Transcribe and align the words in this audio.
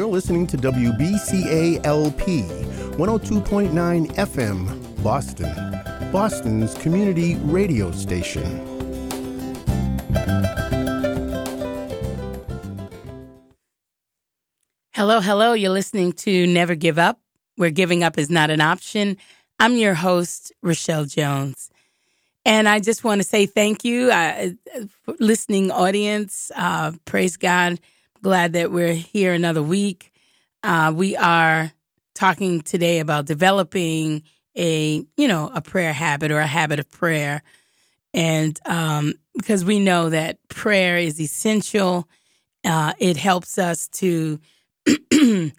You're 0.00 0.08
listening 0.08 0.46
to 0.46 0.56
WBCA 0.56 1.84
LP 1.84 2.40
102.9 2.96 4.14
FM, 4.14 5.02
Boston, 5.04 6.10
Boston's 6.10 6.72
community 6.78 7.34
radio 7.42 7.90
station. 7.92 8.42
Hello, 14.94 15.20
hello. 15.20 15.52
You're 15.52 15.68
listening 15.68 16.14
to 16.14 16.46
Never 16.46 16.74
Give 16.74 16.98
Up, 16.98 17.20
where 17.56 17.68
giving 17.68 18.02
up 18.02 18.16
is 18.16 18.30
not 18.30 18.48
an 18.48 18.62
option. 18.62 19.18
I'm 19.58 19.76
your 19.76 19.92
host, 19.92 20.50
Rochelle 20.62 21.04
Jones. 21.04 21.68
And 22.46 22.70
I 22.70 22.80
just 22.80 23.04
want 23.04 23.20
to 23.20 23.28
say 23.28 23.44
thank 23.44 23.84
you, 23.84 24.10
uh, 24.10 24.48
listening 25.18 25.70
audience. 25.70 26.50
Uh, 26.56 26.92
praise 27.04 27.36
God. 27.36 27.78
Glad 28.22 28.52
that 28.52 28.70
we're 28.70 28.92
here 28.92 29.32
another 29.32 29.62
week. 29.62 30.12
Uh, 30.62 30.92
we 30.94 31.16
are 31.16 31.72
talking 32.14 32.60
today 32.60 32.98
about 32.98 33.24
developing 33.24 34.24
a, 34.54 35.02
you 35.16 35.26
know, 35.26 35.50
a 35.54 35.62
prayer 35.62 35.94
habit 35.94 36.30
or 36.30 36.38
a 36.38 36.46
habit 36.46 36.78
of 36.78 36.90
prayer. 36.90 37.42
And 38.12 38.60
um, 38.66 39.14
because 39.34 39.64
we 39.64 39.78
know 39.78 40.10
that 40.10 40.36
prayer 40.48 40.98
is 40.98 41.18
essential, 41.18 42.10
uh, 42.62 42.92
it 42.98 43.16
helps 43.16 43.56
us 43.56 43.88
to 43.88 44.38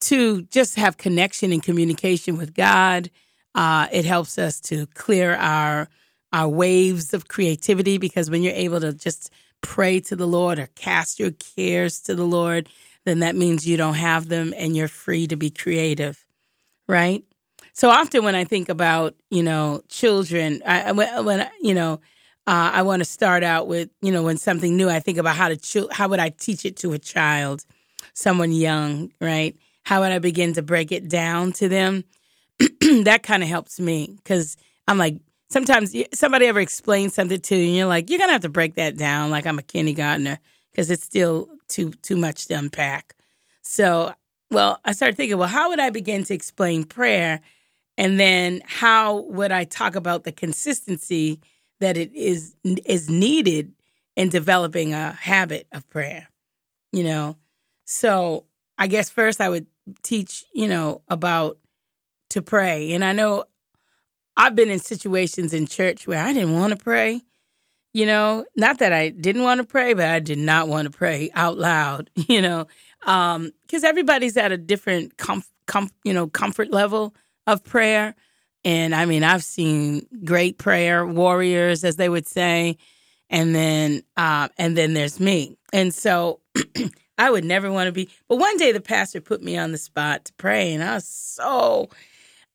to 0.00 0.42
just 0.50 0.74
have 0.74 0.96
connection 0.96 1.52
and 1.52 1.62
communication 1.62 2.36
with 2.36 2.54
God. 2.54 3.08
Uh, 3.54 3.86
it 3.92 4.04
helps 4.04 4.36
us 4.36 4.60
to 4.62 4.86
clear 4.94 5.36
our 5.36 5.88
our 6.32 6.48
waves 6.48 7.14
of 7.14 7.28
creativity 7.28 7.98
because 7.98 8.30
when 8.30 8.42
you're 8.42 8.52
able 8.52 8.80
to 8.80 8.92
just 8.92 9.30
pray 9.62 10.00
to 10.00 10.16
the 10.16 10.26
Lord 10.26 10.58
or 10.58 10.68
cast 10.74 11.18
your 11.18 11.32
cares 11.32 12.00
to 12.02 12.14
the 12.14 12.24
Lord, 12.24 12.68
then 13.04 13.20
that 13.20 13.36
means 13.36 13.66
you 13.66 13.76
don't 13.76 13.94
have 13.94 14.28
them 14.28 14.52
and 14.56 14.76
you're 14.76 14.88
free 14.88 15.26
to 15.26 15.36
be 15.36 15.50
creative, 15.50 16.24
right? 16.88 17.24
So 17.72 17.88
often 17.88 18.24
when 18.24 18.34
I 18.34 18.44
think 18.44 18.68
about, 18.68 19.14
you 19.30 19.42
know, 19.42 19.82
children, 19.88 20.62
I, 20.66 20.92
when, 20.92 21.48
you 21.60 21.74
know, 21.74 22.00
uh, 22.46 22.70
I 22.74 22.82
want 22.82 23.00
to 23.00 23.04
start 23.04 23.42
out 23.42 23.68
with, 23.68 23.90
you 24.02 24.12
know, 24.12 24.22
when 24.22 24.36
something 24.36 24.76
new, 24.76 24.88
I 24.88 25.00
think 25.00 25.18
about 25.18 25.36
how 25.36 25.48
to, 25.48 25.88
how 25.92 26.08
would 26.08 26.18
I 26.18 26.30
teach 26.30 26.64
it 26.64 26.76
to 26.78 26.92
a 26.92 26.98
child, 26.98 27.64
someone 28.12 28.52
young, 28.52 29.12
right? 29.20 29.56
How 29.84 30.00
would 30.00 30.12
I 30.12 30.18
begin 30.18 30.54
to 30.54 30.62
break 30.62 30.92
it 30.92 31.08
down 31.08 31.52
to 31.54 31.68
them? 31.68 32.04
that 32.58 33.22
kind 33.22 33.42
of 33.42 33.48
helps 33.48 33.80
me 33.80 34.14
because 34.16 34.56
I'm 34.88 34.98
like, 34.98 35.18
sometimes 35.50 35.94
somebody 36.14 36.46
ever 36.46 36.60
explains 36.60 37.14
something 37.14 37.40
to 37.40 37.56
you 37.56 37.66
and 37.66 37.76
you're 37.76 37.86
like 37.86 38.10
you're 38.10 38.18
gonna 38.18 38.32
have 38.32 38.42
to 38.42 38.48
break 38.48 38.74
that 38.76 38.96
down 38.96 39.30
like 39.30 39.46
i'm 39.46 39.58
a 39.58 39.62
kindergartner 39.62 40.38
because 40.70 40.90
it's 40.90 41.04
still 41.04 41.48
too 41.68 41.90
too 42.02 42.16
much 42.16 42.46
to 42.46 42.54
unpack. 42.54 43.14
So 43.62 44.14
well 44.50 44.80
i 44.84 44.92
started 44.92 45.16
thinking 45.16 45.38
well 45.38 45.48
how 45.48 45.70
would 45.70 45.80
i 45.80 45.90
begin 45.90 46.24
to 46.24 46.34
explain 46.34 46.84
prayer? 46.84 47.40
And 47.98 48.18
then 48.20 48.62
how 48.66 49.22
would 49.22 49.52
i 49.52 49.64
talk 49.64 49.96
about 49.96 50.24
the 50.24 50.32
consistency 50.32 51.40
that 51.80 51.96
it 51.96 52.12
is 52.14 52.56
is 52.86 53.10
needed 53.10 53.72
in 54.16 54.28
developing 54.28 54.94
a 54.94 55.12
habit 55.12 55.66
of 55.72 55.88
prayer 55.90 56.28
you 56.92 57.04
know? 57.04 57.36
So 57.84 58.46
i 58.78 58.86
guess 58.86 59.10
first 59.10 59.40
i 59.40 59.48
would 59.48 59.66
teach 60.02 60.44
you 60.54 60.68
know 60.68 61.02
about 61.08 61.58
to 62.30 62.42
pray. 62.42 62.92
And 62.92 63.04
i 63.04 63.12
know 63.12 63.44
I've 64.40 64.56
been 64.56 64.70
in 64.70 64.78
situations 64.78 65.52
in 65.52 65.66
church 65.66 66.06
where 66.06 66.24
I 66.24 66.32
didn't 66.32 66.54
want 66.54 66.70
to 66.70 66.82
pray. 66.82 67.20
You 67.92 68.06
know, 68.06 68.46
not 68.56 68.78
that 68.78 68.90
I 68.90 69.10
didn't 69.10 69.42
want 69.42 69.60
to 69.60 69.66
pray, 69.66 69.92
but 69.92 70.06
I 70.06 70.18
did 70.18 70.38
not 70.38 70.66
want 70.66 70.90
to 70.90 70.96
pray 70.96 71.30
out 71.34 71.58
loud. 71.58 72.08
You 72.26 72.40
know, 72.40 72.66
because 73.00 73.36
um, 73.36 73.84
everybody's 73.84 74.38
at 74.38 74.50
a 74.50 74.56
different 74.56 75.18
comf- 75.18 75.50
com- 75.66 75.90
you 76.04 76.14
know 76.14 76.26
comfort 76.26 76.70
level 76.70 77.14
of 77.46 77.62
prayer. 77.64 78.14
And 78.64 78.94
I 78.94 79.04
mean, 79.04 79.24
I've 79.24 79.44
seen 79.44 80.06
great 80.24 80.56
prayer 80.56 81.06
warriors, 81.06 81.84
as 81.84 81.96
they 81.96 82.08
would 82.08 82.26
say, 82.26 82.78
and 83.28 83.54
then 83.54 84.02
uh, 84.16 84.48
and 84.56 84.74
then 84.74 84.94
there's 84.94 85.20
me. 85.20 85.58
And 85.70 85.92
so 85.92 86.40
I 87.18 87.30
would 87.30 87.44
never 87.44 87.70
want 87.70 87.88
to 87.88 87.92
be. 87.92 88.08
But 88.26 88.36
one 88.36 88.56
day 88.56 88.72
the 88.72 88.80
pastor 88.80 89.20
put 89.20 89.42
me 89.42 89.58
on 89.58 89.72
the 89.72 89.78
spot 89.78 90.24
to 90.24 90.32
pray, 90.38 90.72
and 90.72 90.82
I 90.82 90.94
was 90.94 91.06
so. 91.06 91.90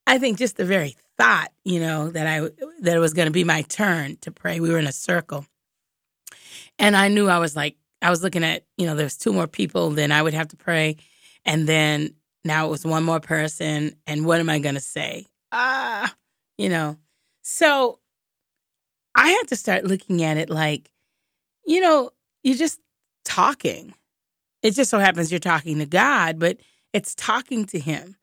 I 0.07 0.19
think 0.19 0.37
just 0.37 0.57
the 0.57 0.65
very 0.65 0.95
thought, 1.17 1.51
you 1.63 1.79
know, 1.79 2.09
that 2.11 2.27
I 2.27 2.41
that 2.81 2.95
it 2.95 2.99
was 2.99 3.13
going 3.13 3.27
to 3.27 3.31
be 3.31 3.43
my 3.43 3.61
turn 3.63 4.17
to 4.21 4.31
pray. 4.31 4.59
We 4.59 4.69
were 4.69 4.79
in 4.79 4.87
a 4.87 4.91
circle, 4.91 5.45
and 6.77 6.95
I 6.95 7.07
knew 7.07 7.27
I 7.29 7.39
was 7.39 7.55
like, 7.55 7.77
I 8.01 8.09
was 8.09 8.23
looking 8.23 8.43
at, 8.43 8.65
you 8.77 8.85
know, 8.85 8.95
there's 8.95 9.17
two 9.17 9.33
more 9.33 9.47
people, 9.47 9.89
then 9.91 10.11
I 10.11 10.21
would 10.21 10.33
have 10.33 10.49
to 10.49 10.57
pray, 10.57 10.97
and 11.45 11.67
then 11.67 12.15
now 12.43 12.67
it 12.67 12.69
was 12.69 12.85
one 12.85 13.03
more 13.03 13.19
person, 13.19 13.95
and 14.05 14.25
what 14.25 14.39
am 14.39 14.49
I 14.49 14.59
going 14.59 14.75
to 14.75 14.81
say? 14.81 15.25
Ah, 15.51 16.13
you 16.57 16.69
know, 16.69 16.97
so 17.41 17.99
I 19.15 19.29
had 19.29 19.47
to 19.47 19.55
start 19.55 19.85
looking 19.85 20.23
at 20.23 20.37
it 20.37 20.49
like, 20.49 20.91
you 21.65 21.79
know, 21.79 22.11
you're 22.43 22.57
just 22.57 22.79
talking. 23.23 23.93
It 24.61 24.71
just 24.71 24.89
so 24.91 24.99
happens 24.99 25.31
you're 25.31 25.39
talking 25.39 25.79
to 25.79 25.85
God, 25.85 26.39
but 26.39 26.57
it's 26.91 27.15
talking 27.15 27.65
to 27.65 27.79
Him. 27.79 28.15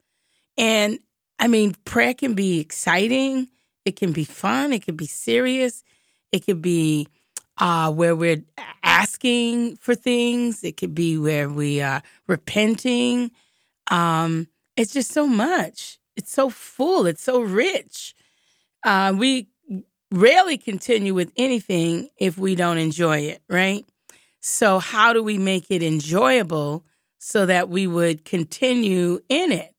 And 0.58 0.98
I 1.42 1.48
mean, 1.48 1.74
prayer 1.84 2.14
can 2.14 2.34
be 2.34 2.60
exciting, 2.60 3.48
it 3.84 3.96
can 3.96 4.12
be 4.12 4.22
fun, 4.22 4.72
it 4.72 4.84
can 4.84 4.94
be 4.94 5.08
serious, 5.08 5.82
it 6.30 6.46
could 6.46 6.62
be 6.62 7.08
uh, 7.58 7.90
where 7.90 8.14
we're 8.14 8.44
asking 8.84 9.74
for 9.78 9.96
things, 9.96 10.62
it 10.62 10.76
could 10.76 10.94
be 10.94 11.18
where 11.18 11.48
we 11.48 11.80
are 11.80 12.00
repenting. 12.28 13.32
Um, 13.90 14.46
it's 14.76 14.92
just 14.92 15.10
so 15.10 15.26
much. 15.26 15.98
It's 16.14 16.30
so 16.30 16.48
full, 16.48 17.06
it's 17.06 17.24
so 17.24 17.40
rich. 17.40 18.14
Uh, 18.84 19.12
we 19.18 19.48
rarely 20.12 20.56
continue 20.56 21.12
with 21.12 21.32
anything 21.36 22.08
if 22.18 22.38
we 22.38 22.54
don't 22.54 22.78
enjoy 22.78 23.18
it, 23.18 23.42
right? 23.48 23.84
So, 24.38 24.78
how 24.78 25.12
do 25.12 25.24
we 25.24 25.38
make 25.38 25.72
it 25.72 25.82
enjoyable 25.82 26.84
so 27.18 27.46
that 27.46 27.68
we 27.68 27.88
would 27.88 28.24
continue 28.24 29.18
in 29.28 29.50
it? 29.50 29.71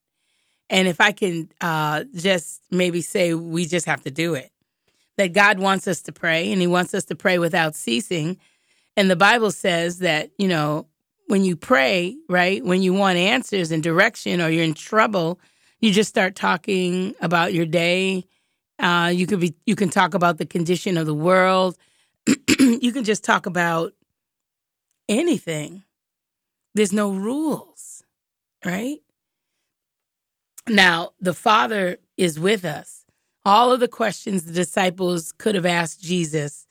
And 0.70 0.88
if 0.88 1.00
I 1.02 1.12
can 1.12 1.50
uh, 1.62 2.06
just 2.16 2.62
maybe 2.72 3.02
say, 3.02 3.34
we 3.34 3.66
just 3.66 3.86
have 3.86 4.02
to 4.04 4.12
do 4.12 4.34
it. 4.34 4.52
That 5.18 5.34
God 5.34 5.60
wants 5.60 5.88
us 5.88 6.02
to 6.04 6.12
pray 6.12 6.52
and 6.52 6.60
He 6.60 6.68
wants 6.68 6.94
us 6.94 7.06
to 7.06 7.16
pray 7.16 7.38
without 7.38 7.76
ceasing. 7.76 8.38
And 8.98 9.10
the 9.10 9.16
Bible 9.16 9.52
says 9.52 10.00
that, 10.00 10.32
you 10.38 10.48
know, 10.48 10.88
when 11.28 11.44
you 11.44 11.56
pray, 11.56 12.18
right, 12.28 12.64
when 12.64 12.82
you 12.82 12.94
want 12.94 13.18
answers 13.18 13.72
and 13.72 13.82
direction 13.82 14.42
or 14.42 14.50
you're 14.50 14.64
in 14.64 14.74
trouble, 14.74 15.40
you 15.80 15.92
just 15.92 16.10
start 16.10 16.36
talking 16.36 17.16
about 17.22 17.54
your 17.54 17.66
day. 17.66 18.26
Uh, 18.80 19.12
you 19.14 19.28
could 19.28 19.40
be, 19.40 19.54
you 19.66 19.76
can 19.76 19.90
talk 19.90 20.14
about 20.14 20.38
the 20.38 20.46
condition 20.46 20.98
of 20.98 21.06
the 21.06 21.14
world. 21.14 21.78
you 22.60 22.92
can 22.92 23.04
just 23.04 23.24
talk 23.24 23.46
about 23.46 23.94
anything. 25.08 25.84
There's 26.74 26.94
no 26.94 27.14
rules, 27.14 28.04
right? 28.66 29.00
Now, 30.68 31.12
the 31.20 31.34
Father 31.34 31.98
is 32.18 32.40
with 32.40 32.64
us. 32.64 33.06
All 33.46 33.74
of 33.74 33.82
the 33.82 33.88
questions 33.88 34.46
the 34.46 34.54
disciples 34.54 35.34
could 35.34 35.56
have 35.56 35.66
asked 35.66 36.02
Jesus, 36.02 36.66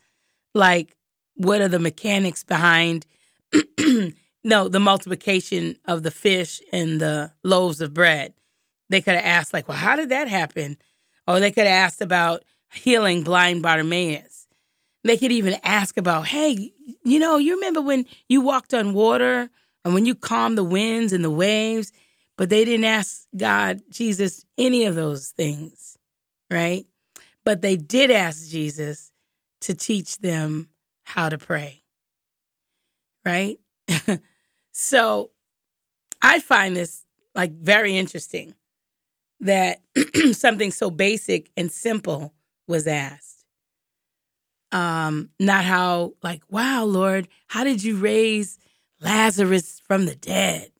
like, 0.55 0.97
what 1.35 1.61
are 1.61 1.69
the 1.69 1.79
mechanics 1.79 2.45
behind, 2.45 3.07
no, 4.45 4.69
the 4.69 4.81
multiplication 4.81 5.77
of 5.85 6.03
the 6.03 6.11
fish 6.11 6.63
and 6.73 7.01
the 7.01 7.33
loaves 7.45 7.81
of 7.83 7.93
bread? 7.93 8.33
They 8.89 9.03
could 9.03 9.15
have 9.15 9.25
asked, 9.25 9.53
like, 9.53 9.69
well, 9.69 9.77
how 9.77 9.97
did 9.97 10.09
that 10.09 10.29
happen? 10.29 10.79
Or 11.27 11.41
they 11.41 11.51
could 11.51 11.67
have 11.67 11.87
asked 11.87 12.01
about 12.01 12.45
healing 12.73 13.23
blind 13.23 13.63
Bartimaeus. 13.63 14.47
They 15.05 15.17
could 15.19 15.33
even 15.33 15.57
ask 15.63 15.97
about, 15.99 16.29
hey, 16.29 16.73
you 17.05 17.19
know, 17.19 17.37
you 17.37 17.57
remember 17.57 17.83
when 17.83 18.07
you 18.29 18.41
walked 18.41 18.73
on 18.73 18.95
water 18.95 19.51
and 19.85 19.95
when 19.95 20.07
you 20.07 20.15
calmed 20.15 20.57
the 20.57 20.65
winds 20.65 21.13
and 21.13 21.25
the 21.25 21.31
waves? 21.31 21.93
But 22.37 22.51
they 22.51 22.65
didn't 22.65 22.87
ask 22.87 23.27
God, 23.37 23.83
Jesus, 23.91 24.45
any 24.57 24.87
of 24.87 24.95
those 24.95 25.29
things, 25.29 25.97
right? 26.51 26.87
But 27.45 27.63
they 27.63 27.77
did 27.77 28.11
ask 28.11 28.49
Jesus 28.49 29.11
to 29.63 29.75
teach 29.75 30.19
them 30.19 30.69
how 31.05 31.29
to 31.29 31.39
pray, 31.39 31.83
right? 33.25 33.59
so 34.73 35.31
I 36.23 36.41
find 36.41 36.75
this 36.75 37.05
like 37.35 37.53
very 37.53 37.97
interesting 37.97 38.55
that 39.41 39.81
something 40.33 40.71
so 40.71 40.91
basic 40.91 41.51
and 41.57 41.71
simple 41.71 42.33
was 42.67 42.87
asked. 42.87 43.45
Um, 44.71 45.31
not 45.39 45.65
how, 45.65 46.15
like, 46.23 46.43
wow, 46.49 46.85
Lord, 46.85 47.29
how 47.49 47.63
did 47.65 47.85
you 47.85 47.97
raise 47.97 48.59
Lazarus 49.01 49.83
from 49.87 50.07
the 50.07 50.15
dead? 50.15 50.72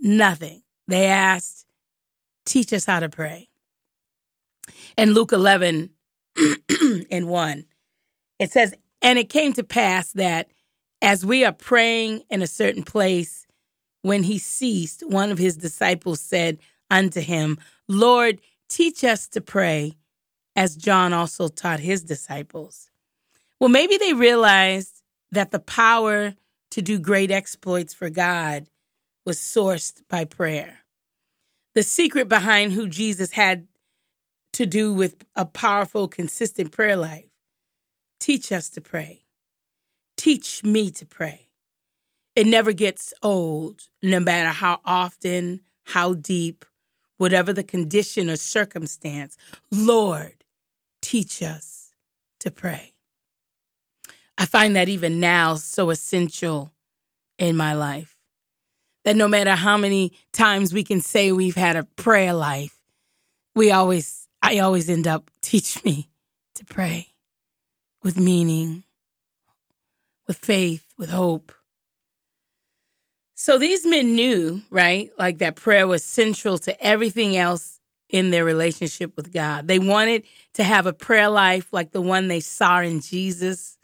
Nothing 0.00 0.62
they 0.86 1.06
asked, 1.06 1.66
Teach 2.44 2.72
us 2.72 2.86
how 2.86 3.00
to 3.00 3.08
pray. 3.08 3.48
In 4.96 5.12
Luke 5.12 5.32
11 5.32 5.90
and 7.10 7.28
1, 7.28 7.64
it 8.38 8.52
says, 8.52 8.74
And 9.02 9.18
it 9.18 9.28
came 9.28 9.52
to 9.54 9.64
pass 9.64 10.12
that 10.12 10.48
as 11.02 11.26
we 11.26 11.44
are 11.44 11.52
praying 11.52 12.22
in 12.30 12.42
a 12.42 12.46
certain 12.46 12.82
place, 12.82 13.46
when 14.02 14.22
he 14.22 14.38
ceased, 14.38 15.02
one 15.06 15.30
of 15.30 15.38
his 15.38 15.56
disciples 15.56 16.20
said 16.20 16.58
unto 16.90 17.20
him, 17.20 17.58
Lord, 17.88 18.40
teach 18.68 19.04
us 19.04 19.28
to 19.28 19.40
pray, 19.40 19.96
as 20.56 20.76
John 20.76 21.12
also 21.12 21.48
taught 21.48 21.80
his 21.80 22.02
disciples. 22.02 22.90
Well, 23.60 23.68
maybe 23.68 23.96
they 23.96 24.14
realized 24.14 25.02
that 25.32 25.50
the 25.50 25.58
power 25.58 26.34
to 26.70 26.82
do 26.82 26.98
great 26.98 27.30
exploits 27.30 27.92
for 27.92 28.08
God 28.08 28.66
was 29.28 29.38
sourced 29.38 30.00
by 30.08 30.24
prayer. 30.24 30.78
The 31.74 31.82
secret 31.82 32.30
behind 32.30 32.72
who 32.72 32.88
Jesus 32.88 33.32
had 33.32 33.68
to 34.54 34.64
do 34.64 34.94
with 34.94 35.22
a 35.36 35.44
powerful, 35.44 36.08
consistent 36.08 36.72
prayer 36.72 36.96
life. 36.96 37.28
Teach 38.18 38.50
us 38.50 38.70
to 38.70 38.80
pray. 38.80 39.26
Teach 40.16 40.64
me 40.64 40.90
to 40.92 41.04
pray. 41.04 41.50
It 42.34 42.46
never 42.46 42.72
gets 42.72 43.12
old, 43.22 43.82
no 44.02 44.18
matter 44.18 44.48
how 44.48 44.80
often, 44.86 45.60
how 45.84 46.14
deep, 46.14 46.64
whatever 47.18 47.52
the 47.52 47.62
condition 47.62 48.30
or 48.30 48.36
circumstance. 48.36 49.36
Lord, 49.70 50.42
teach 51.02 51.42
us 51.42 51.90
to 52.40 52.50
pray. 52.50 52.94
I 54.38 54.46
find 54.46 54.74
that 54.74 54.88
even 54.88 55.20
now 55.20 55.56
so 55.56 55.90
essential 55.90 56.72
in 57.38 57.58
my 57.58 57.74
life. 57.74 58.17
That 59.08 59.16
no 59.16 59.26
matter 59.26 59.54
how 59.54 59.78
many 59.78 60.12
times 60.34 60.74
we 60.74 60.84
can 60.84 61.00
say 61.00 61.32
we've 61.32 61.56
had 61.56 61.76
a 61.76 61.84
prayer 61.84 62.34
life, 62.34 62.78
we 63.54 63.70
always, 63.70 64.28
I 64.42 64.58
always 64.58 64.90
end 64.90 65.06
up, 65.06 65.30
teach 65.40 65.82
me 65.82 66.10
to 66.56 66.66
pray 66.66 67.06
with 68.02 68.18
meaning, 68.18 68.84
with 70.26 70.36
faith, 70.36 70.84
with 70.98 71.08
hope. 71.08 71.52
So 73.34 73.56
these 73.56 73.86
men 73.86 74.14
knew, 74.14 74.60
right? 74.68 75.10
Like 75.18 75.38
that 75.38 75.56
prayer 75.56 75.86
was 75.86 76.04
central 76.04 76.58
to 76.58 76.78
everything 76.78 77.34
else 77.34 77.80
in 78.10 78.28
their 78.28 78.44
relationship 78.44 79.16
with 79.16 79.32
God. 79.32 79.68
They 79.68 79.78
wanted 79.78 80.24
to 80.52 80.64
have 80.64 80.84
a 80.84 80.92
prayer 80.92 81.30
life 81.30 81.72
like 81.72 81.92
the 81.92 82.02
one 82.02 82.28
they 82.28 82.40
saw 82.40 82.80
in 82.80 83.00
Jesus 83.00 83.78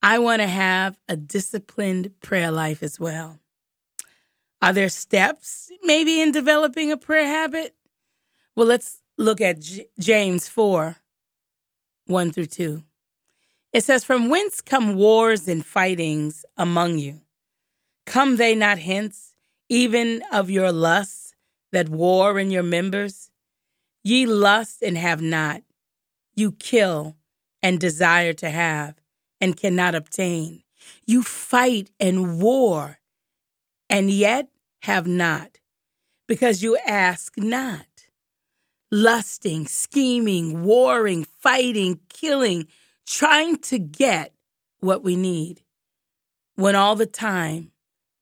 I 0.00 0.18
want 0.18 0.42
to 0.42 0.46
have 0.46 0.98
a 1.08 1.16
disciplined 1.16 2.12
prayer 2.20 2.50
life 2.50 2.82
as 2.82 3.00
well. 3.00 3.40
Are 4.62 4.72
there 4.72 4.88
steps 4.88 5.70
maybe 5.82 6.20
in 6.20 6.32
developing 6.32 6.90
a 6.90 6.96
prayer 6.96 7.26
habit? 7.26 7.74
Well, 8.56 8.66
let's 8.66 9.02
look 9.18 9.40
at 9.40 9.60
J- 9.60 9.86
James 9.98 10.48
4 10.48 10.96
1 12.06 12.32
through 12.32 12.46
2. 12.46 12.82
It 13.72 13.82
says, 13.82 14.04
From 14.04 14.28
whence 14.28 14.60
come 14.60 14.94
wars 14.94 15.48
and 15.48 15.64
fightings 15.64 16.44
among 16.56 16.98
you? 16.98 17.22
Come 18.06 18.36
they 18.36 18.54
not 18.54 18.78
hence, 18.78 19.34
even 19.68 20.22
of 20.32 20.50
your 20.50 20.70
lusts 20.70 21.34
that 21.72 21.88
war 21.88 22.38
in 22.38 22.50
your 22.50 22.62
members? 22.62 23.30
Ye 24.02 24.26
lust 24.26 24.82
and 24.82 24.98
have 24.98 25.22
not, 25.22 25.62
you 26.36 26.52
kill 26.52 27.16
and 27.62 27.80
desire 27.80 28.34
to 28.34 28.50
have 28.50 28.96
and 29.40 29.56
cannot 29.56 29.94
obtain. 29.94 30.62
You 31.06 31.22
fight 31.22 31.90
and 31.98 32.40
war 32.40 32.98
and 33.94 34.10
yet 34.10 34.48
have 34.82 35.06
not, 35.06 35.60
because 36.26 36.64
you 36.64 36.76
ask 36.84 37.38
not. 37.38 37.86
Lusting, 38.90 39.68
scheming, 39.68 40.64
warring, 40.64 41.22
fighting, 41.22 42.00
killing, 42.08 42.66
trying 43.06 43.56
to 43.58 43.78
get 43.78 44.34
what 44.80 45.04
we 45.04 45.14
need. 45.14 45.62
When 46.56 46.74
all 46.74 46.96
the 46.96 47.06
time 47.06 47.70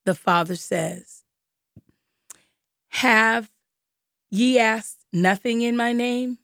the 0.05 0.15
Father 0.15 0.57
says, 0.57 1.25
Have 2.91 3.51
ye 4.31 4.59
asked 4.59 5.07
nothing 5.11 5.63
in 5.63 5.75
my 5.75 5.95
name? 5.95 6.37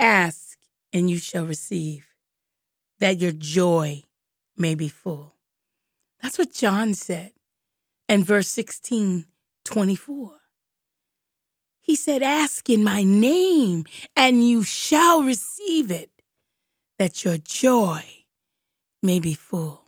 Ask 0.00 0.56
and 0.90 1.10
you 1.10 1.18
shall 1.18 1.44
receive 1.44 2.06
that 2.98 3.20
your 3.20 3.32
joy 3.32 4.04
may 4.56 4.74
be 4.74 4.88
full. 4.88 5.34
That's 6.22 6.38
what 6.38 6.54
John 6.54 6.94
said 6.94 7.32
in 8.08 8.24
verse 8.24 8.48
16, 8.48 9.26
24. 9.64 10.30
He 11.80 11.96
said, 11.96 12.22
Ask 12.22 12.70
in 12.70 12.84
my 12.84 13.02
name, 13.02 13.84
and 14.14 14.46
you 14.46 14.62
shall 14.62 15.22
receive 15.22 15.90
it, 15.90 16.10
that 16.98 17.24
your 17.24 17.38
joy 17.38 18.04
may 19.02 19.18
be 19.18 19.34
full. 19.34 19.82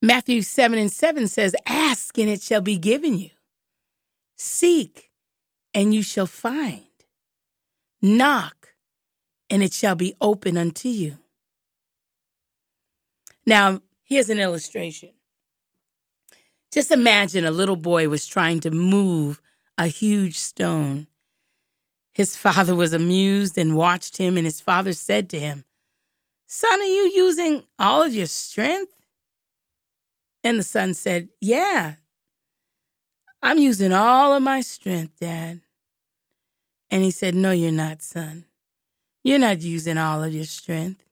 Matthew 0.00 0.42
7 0.42 0.78
and 0.78 0.92
7 0.92 1.26
says, 1.26 1.56
Ask, 1.66 2.16
and 2.18 2.28
it 2.28 2.42
shall 2.42 2.60
be 2.60 2.78
given 2.78 3.18
you. 3.18 3.30
Seek, 4.36 5.10
and 5.74 5.92
you 5.92 6.02
shall 6.02 6.26
find. 6.26 6.84
Knock, 8.00 8.74
and 9.50 9.62
it 9.62 9.72
shall 9.72 9.96
be 9.96 10.14
open 10.20 10.56
unto 10.56 10.88
you. 10.88 11.18
Now, 13.44 13.80
here's 14.04 14.30
an 14.30 14.38
illustration. 14.38 15.10
Just 16.72 16.90
imagine 16.90 17.44
a 17.44 17.50
little 17.50 17.76
boy 17.76 18.08
was 18.08 18.26
trying 18.26 18.60
to 18.60 18.70
move 18.70 19.40
a 19.78 19.86
huge 19.86 20.38
stone. 20.38 21.06
His 22.12 22.36
father 22.36 22.74
was 22.74 22.92
amused 22.92 23.58
and 23.58 23.76
watched 23.76 24.16
him, 24.16 24.36
and 24.36 24.46
his 24.46 24.60
father 24.60 24.92
said 24.92 25.28
to 25.30 25.38
him, 25.38 25.64
Son, 26.46 26.80
are 26.80 26.84
you 26.84 27.12
using 27.14 27.64
all 27.78 28.02
of 28.02 28.14
your 28.14 28.26
strength? 28.26 28.92
And 30.42 30.58
the 30.58 30.62
son 30.62 30.94
said, 30.94 31.28
Yeah, 31.40 31.94
I'm 33.42 33.58
using 33.58 33.92
all 33.92 34.32
of 34.32 34.42
my 34.42 34.60
strength, 34.60 35.20
Dad. 35.20 35.60
And 36.90 37.02
he 37.02 37.10
said, 37.10 37.34
No, 37.34 37.50
you're 37.50 37.72
not, 37.72 38.02
son. 38.02 38.44
You're 39.24 39.38
not 39.40 39.60
using 39.60 39.98
all 39.98 40.22
of 40.22 40.32
your 40.32 40.44
strength 40.44 41.02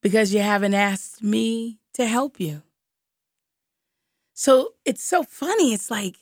because 0.00 0.32
you 0.32 0.40
haven't 0.40 0.74
asked 0.74 1.22
me 1.22 1.80
to 1.94 2.06
help 2.06 2.38
you. 2.38 2.62
So 4.40 4.72
it's 4.86 5.04
so 5.04 5.22
funny. 5.22 5.74
It's 5.74 5.90
like 5.90 6.16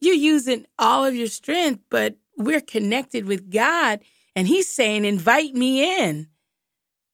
you're 0.00 0.14
using 0.14 0.64
all 0.78 1.04
of 1.04 1.16
your 1.16 1.26
strength, 1.26 1.82
but 1.90 2.14
we're 2.36 2.60
connected 2.60 3.24
with 3.24 3.50
God 3.50 3.98
and 4.36 4.46
he's 4.46 4.70
saying 4.70 5.04
invite 5.04 5.56
me 5.56 6.00
in. 6.00 6.28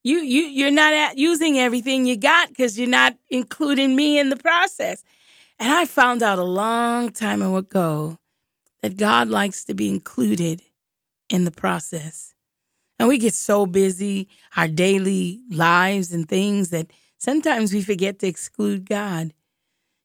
You 0.03 0.19
you 0.19 0.43
you're 0.43 0.71
not 0.71 1.17
using 1.17 1.59
everything 1.59 2.05
you 2.05 2.19
got 2.19 2.55
cuz 2.55 2.79
you're 2.79 2.87
not 2.87 3.17
including 3.31 3.97
me 3.97 4.19
in 4.19 4.29
the 4.29 4.37
process. 4.37 5.03
And 5.59 5.73
I 5.73 5.87
found 5.87 6.23
out 6.23 6.39
a 6.39 6.45
long 6.45 7.11
time 7.11 7.41
ago 7.41 8.19
that 8.83 8.99
God 8.99 9.29
likes 9.29 9.65
to 9.65 9.73
be 9.73 9.89
included 9.89 10.61
in 11.31 11.45
the 11.45 11.57
process. 11.63 12.35
And 12.99 13.09
we 13.09 13.17
get 13.17 13.33
so 13.33 13.65
busy, 13.65 14.29
our 14.59 14.69
daily 14.69 15.41
lives 15.49 16.13
and 16.13 16.29
things 16.29 16.69
that 16.69 16.91
sometimes 17.17 17.73
we 17.73 17.81
forget 17.81 18.19
to 18.19 18.27
exclude 18.27 18.87
God. 18.87 19.33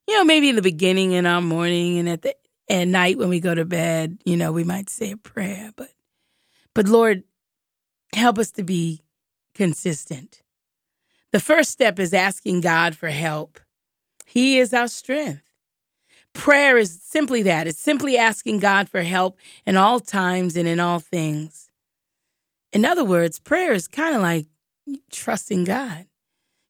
You 0.10 0.18
know, 0.18 0.24
maybe 0.24 0.50
in 0.50 0.56
the 0.56 0.64
beginning 0.64 1.12
in 1.12 1.28
our 1.28 1.40
morning 1.40 2.00
and 2.00 2.10
at 2.10 2.24
the 2.24 2.36
at 2.68 2.88
night 2.88 3.20
when 3.20 3.30
we 3.30 3.40
go 3.40 3.54
to 3.54 3.64
bed, 3.64 4.18
you 4.26 4.38
know, 4.38 4.52
we 4.52 4.64
might 4.64 4.90
say 4.90 5.12
a 5.12 5.18
prayer, 5.18 5.70
but 5.76 5.92
but 6.74 6.88
Lord, 6.88 7.22
help 8.16 8.40
us 8.40 8.50
to 8.54 8.64
be 8.64 9.04
consistent. 9.54 10.42
The 11.32 11.40
first 11.40 11.70
step 11.70 12.00
is 12.00 12.12
asking 12.12 12.62
God 12.62 12.96
for 12.96 13.10
help. 13.10 13.60
He 14.26 14.58
is 14.58 14.74
our 14.74 14.88
strength. 14.88 15.44
Prayer 16.34 16.80
is 16.80 17.00
simply 17.04 17.44
that. 17.44 17.68
It's 17.68 17.78
simply 17.78 18.18
asking 18.18 18.62
God 18.62 18.90
for 18.90 19.04
help 19.04 19.38
in 19.64 19.78
all 19.78 20.00
times 20.00 20.58
and 20.58 20.68
in 20.68 20.80
all 20.80 20.98
things. 20.98 21.70
In 22.74 22.84
other 22.84 23.06
words, 23.06 23.38
prayer 23.38 23.74
is 23.74 23.88
kind 23.88 24.16
of 24.16 24.24
like 24.24 24.48
trusting 25.12 25.66
God 25.66 26.08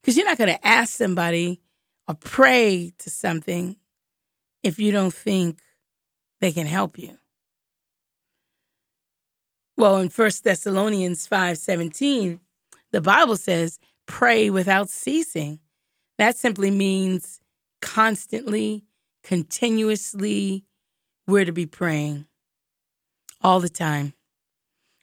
because 0.01 0.17
you're 0.17 0.25
not 0.25 0.37
going 0.37 0.53
to 0.53 0.67
ask 0.67 0.93
somebody 0.93 1.61
or 2.09 2.15
pray 2.15 2.91
to 2.97 3.09
something 3.09 3.77
if 4.63 4.79
you 4.79 4.91
don't 4.91 5.13
think 5.13 5.59
they 6.41 6.51
can 6.51 6.65
help 6.65 6.97
you. 6.97 7.15
Well, 9.77 9.97
in 9.97 10.09
1 10.09 10.43
Thessalonians 10.43 11.27
5:17, 11.27 12.41
the 12.91 12.99
Bible 12.99 13.37
says, 13.37 13.79
"Pray 14.07 14.49
without 14.49 14.89
ceasing." 14.89 15.59
That 16.17 16.35
simply 16.35 16.71
means 16.71 17.39
constantly, 17.79 18.85
continuously, 19.23 20.65
we're 21.27 21.45
to 21.45 21.53
be 21.53 21.67
praying 21.67 22.27
all 23.41 23.59
the 23.59 23.69
time 23.69 24.13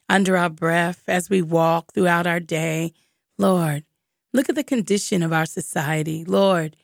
under 0.08 0.36
our 0.36 0.50
breath 0.50 1.08
as 1.08 1.30
we 1.30 1.40
walk 1.40 1.94
throughout 1.94 2.26
our 2.26 2.40
day. 2.40 2.92
Lord, 3.38 3.84
look 4.32 4.48
at 4.48 4.56
the 4.56 4.64
condition 4.64 5.22
of 5.22 5.32
our 5.32 5.46
society. 5.46 6.25
Lord, 6.25 6.76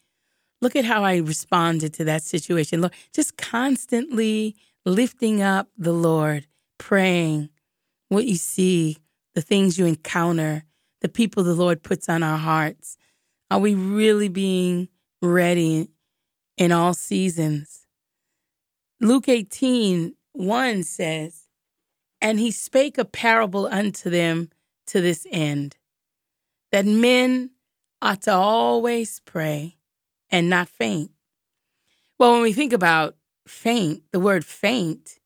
look 0.62 0.74
at 0.74 0.86
how 0.86 1.04
I 1.04 1.16
responded 1.16 1.92
to 1.94 2.04
that 2.04 2.22
situation. 2.22 2.80
Lord, 2.80 2.94
just 3.12 3.36
constantly 3.36 4.56
lifting 4.86 5.42
up 5.42 5.68
the 5.76 5.92
Lord, 5.92 6.46
praying 6.78 7.50
what 8.08 8.24
you 8.24 8.36
see, 8.36 8.96
the 9.34 9.42
things 9.42 9.78
you 9.78 9.84
encounter, 9.84 10.64
the 11.02 11.08
people 11.08 11.44
the 11.44 11.54
Lord 11.54 11.82
puts 11.82 12.08
on 12.08 12.22
our 12.22 12.38
hearts. 12.38 12.96
Are 13.50 13.58
we 13.58 13.74
really 13.74 14.28
being 14.28 14.88
ready 15.22 15.88
in 16.56 16.72
all 16.72 16.94
seasons. 16.94 17.86
Luke 19.00 19.28
18 19.28 20.14
1 20.32 20.82
says, 20.82 21.48
And 22.20 22.38
he 22.38 22.50
spake 22.50 22.98
a 22.98 23.04
parable 23.04 23.66
unto 23.66 24.10
them 24.10 24.50
to 24.86 25.00
this 25.00 25.26
end, 25.30 25.76
that 26.70 26.86
men 26.86 27.50
ought 28.00 28.22
to 28.22 28.32
always 28.32 29.20
pray 29.24 29.76
and 30.32 30.48
not 30.48 30.68
faint. 30.68 31.10
Well, 32.18 32.32
when 32.32 32.42
we 32.42 32.52
think 32.52 32.72
about 32.72 33.16
faint, 33.46 34.02
the 34.10 34.18
word 34.18 34.44
faint, 34.44 35.18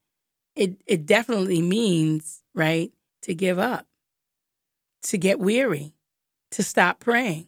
it, 0.57 0.83
it 0.87 1.07
definitely 1.07 1.63
means, 1.63 2.43
right, 2.55 2.93
to 3.23 3.35
give 3.35 3.59
up, 3.59 3.87
to 5.05 5.17
get 5.17 5.39
weary, 5.39 5.95
to 6.51 6.63
stop 6.63 6.99
praying. 7.01 7.47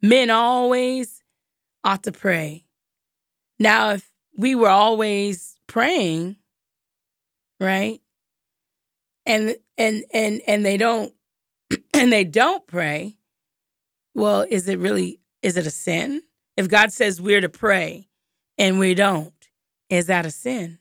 Men 0.00 0.30
always 0.30 1.22
ought 1.82 2.04
to 2.04 2.12
pray. 2.12 2.64
Now, 3.58 3.90
if 3.92 4.10
we 4.36 4.54
were 4.54 4.68
always 4.68 5.56
praying, 5.66 6.36
right? 7.60 8.00
And 9.26 9.56
and 9.78 10.04
and 10.12 10.42
and 10.46 10.66
they 10.66 10.76
don't 10.76 11.14
and 11.94 12.12
they 12.12 12.24
don't 12.24 12.66
pray, 12.66 13.16
well, 14.14 14.44
is 14.48 14.68
it 14.68 14.78
really 14.78 15.20
is 15.42 15.56
it 15.56 15.66
a 15.66 15.70
sin? 15.70 16.20
If 16.56 16.68
God 16.68 16.92
says 16.92 17.20
we're 17.20 17.40
to 17.40 17.48
pray 17.48 18.08
and 18.58 18.78
we 18.78 18.94
don't, 18.94 19.32
is 19.88 20.06
that 20.06 20.26
a 20.26 20.30
sin? 20.30 20.78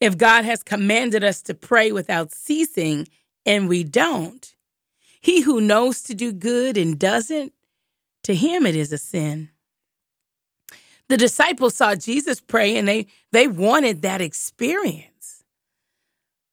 If 0.00 0.16
God 0.16 0.44
has 0.44 0.62
commanded 0.62 1.22
us 1.22 1.42
to 1.42 1.54
pray 1.54 1.92
without 1.92 2.32
ceasing 2.32 3.06
and 3.44 3.68
we 3.68 3.84
don't, 3.84 4.54
he 5.20 5.42
who 5.42 5.60
knows 5.60 6.02
to 6.04 6.14
do 6.14 6.32
good 6.32 6.78
and 6.78 6.98
doesn't, 6.98 7.52
to 8.24 8.34
him 8.34 8.64
it 8.64 8.74
is 8.74 8.92
a 8.92 8.98
sin. 8.98 9.50
The 11.08 11.18
disciples 11.18 11.74
saw 11.74 11.94
Jesus 11.94 12.40
pray 12.40 12.76
and 12.76 12.88
they, 12.88 13.06
they 13.32 13.48
wanted 13.48 14.02
that 14.02 14.20
experience, 14.20 15.44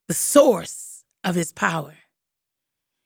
the 0.08 0.14
source 0.14 1.06
of 1.24 1.36
his 1.36 1.54
power. 1.54 1.96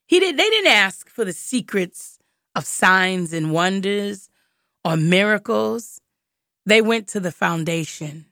He 0.08 0.20
did, 0.20 0.38
they 0.38 0.50
didn't 0.50 0.72
ask 0.72 1.10
for 1.10 1.26
the 1.26 1.34
secrets 1.34 2.18
of 2.56 2.66
signs 2.66 3.34
and 3.34 3.52
wonders 3.52 4.30
or 4.84 4.98
miracles. 4.98 6.02
They 6.66 6.82
went 6.82 7.08
to 7.10 7.20
the 7.20 7.32
foundation. 7.32 8.26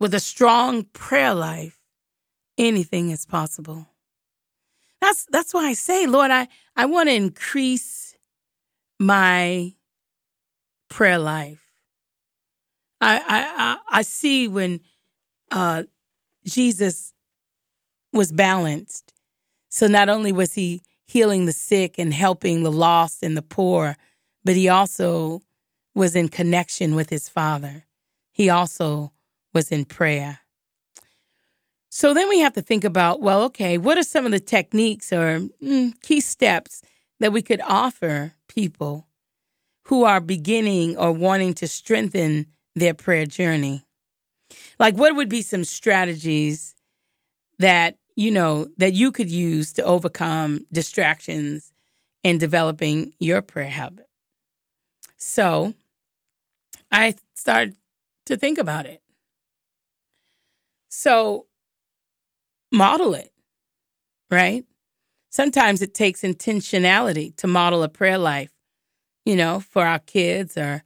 With 0.00 0.14
a 0.14 0.20
strong 0.20 0.84
prayer 0.84 1.34
life, 1.34 1.80
anything 2.56 3.10
is 3.10 3.26
possible. 3.26 3.86
That's 5.00 5.26
that's 5.30 5.54
why 5.54 5.66
I 5.66 5.72
say, 5.74 6.06
Lord, 6.06 6.30
I, 6.30 6.48
I 6.76 6.86
want 6.86 7.08
to 7.08 7.14
increase 7.14 8.16
my 8.98 9.74
prayer 10.88 11.18
life. 11.18 11.64
I 13.00 13.22
I 13.28 13.98
I 13.98 14.02
see 14.02 14.48
when 14.48 14.80
uh, 15.50 15.84
Jesus 16.44 17.12
was 18.12 18.32
balanced. 18.32 19.12
So 19.68 19.86
not 19.86 20.08
only 20.08 20.32
was 20.32 20.54
he 20.54 20.82
healing 21.06 21.46
the 21.46 21.52
sick 21.52 21.98
and 21.98 22.12
helping 22.12 22.62
the 22.62 22.72
lost 22.72 23.22
and 23.22 23.36
the 23.36 23.42
poor, 23.42 23.96
but 24.44 24.54
he 24.54 24.68
also 24.68 25.42
was 25.98 26.14
in 26.14 26.28
connection 26.28 26.94
with 26.94 27.10
his 27.10 27.28
Father. 27.28 27.84
He 28.30 28.48
also 28.48 29.12
was 29.52 29.72
in 29.72 29.84
prayer. 29.84 30.38
So 31.90 32.14
then 32.14 32.28
we 32.28 32.38
have 32.38 32.52
to 32.52 32.62
think 32.62 32.84
about 32.84 33.20
well, 33.20 33.42
okay, 33.44 33.78
what 33.78 33.98
are 33.98 34.04
some 34.04 34.24
of 34.24 34.30
the 34.30 34.40
techniques 34.40 35.12
or 35.12 35.40
mm, 35.62 36.00
key 36.00 36.20
steps 36.20 36.82
that 37.18 37.32
we 37.32 37.42
could 37.42 37.60
offer 37.62 38.34
people 38.46 39.08
who 39.86 40.04
are 40.04 40.20
beginning 40.20 40.96
or 40.96 41.10
wanting 41.10 41.54
to 41.54 41.66
strengthen 41.66 42.46
their 42.76 42.94
prayer 42.94 43.26
journey? 43.26 43.84
Like, 44.78 44.94
what 44.94 45.16
would 45.16 45.28
be 45.28 45.42
some 45.42 45.64
strategies 45.64 46.76
that, 47.58 47.98
you 48.14 48.30
know, 48.30 48.68
that 48.76 48.92
you 48.92 49.10
could 49.10 49.30
use 49.30 49.72
to 49.72 49.82
overcome 49.82 50.64
distractions 50.72 51.72
in 52.22 52.38
developing 52.38 53.14
your 53.18 53.42
prayer 53.42 53.68
habit? 53.68 54.06
So 55.16 55.74
I 56.90 57.14
started 57.34 57.76
to 58.26 58.36
think 58.36 58.58
about 58.58 58.86
it. 58.86 59.02
So 60.88 61.46
model 62.72 63.14
it, 63.14 63.32
right? 64.30 64.64
Sometimes 65.30 65.82
it 65.82 65.94
takes 65.94 66.22
intentionality 66.22 67.36
to 67.36 67.46
model 67.46 67.82
a 67.82 67.88
prayer 67.88 68.18
life, 68.18 68.52
you 69.24 69.36
know, 69.36 69.60
for 69.60 69.86
our 69.86 69.98
kids 69.98 70.56
or 70.56 70.82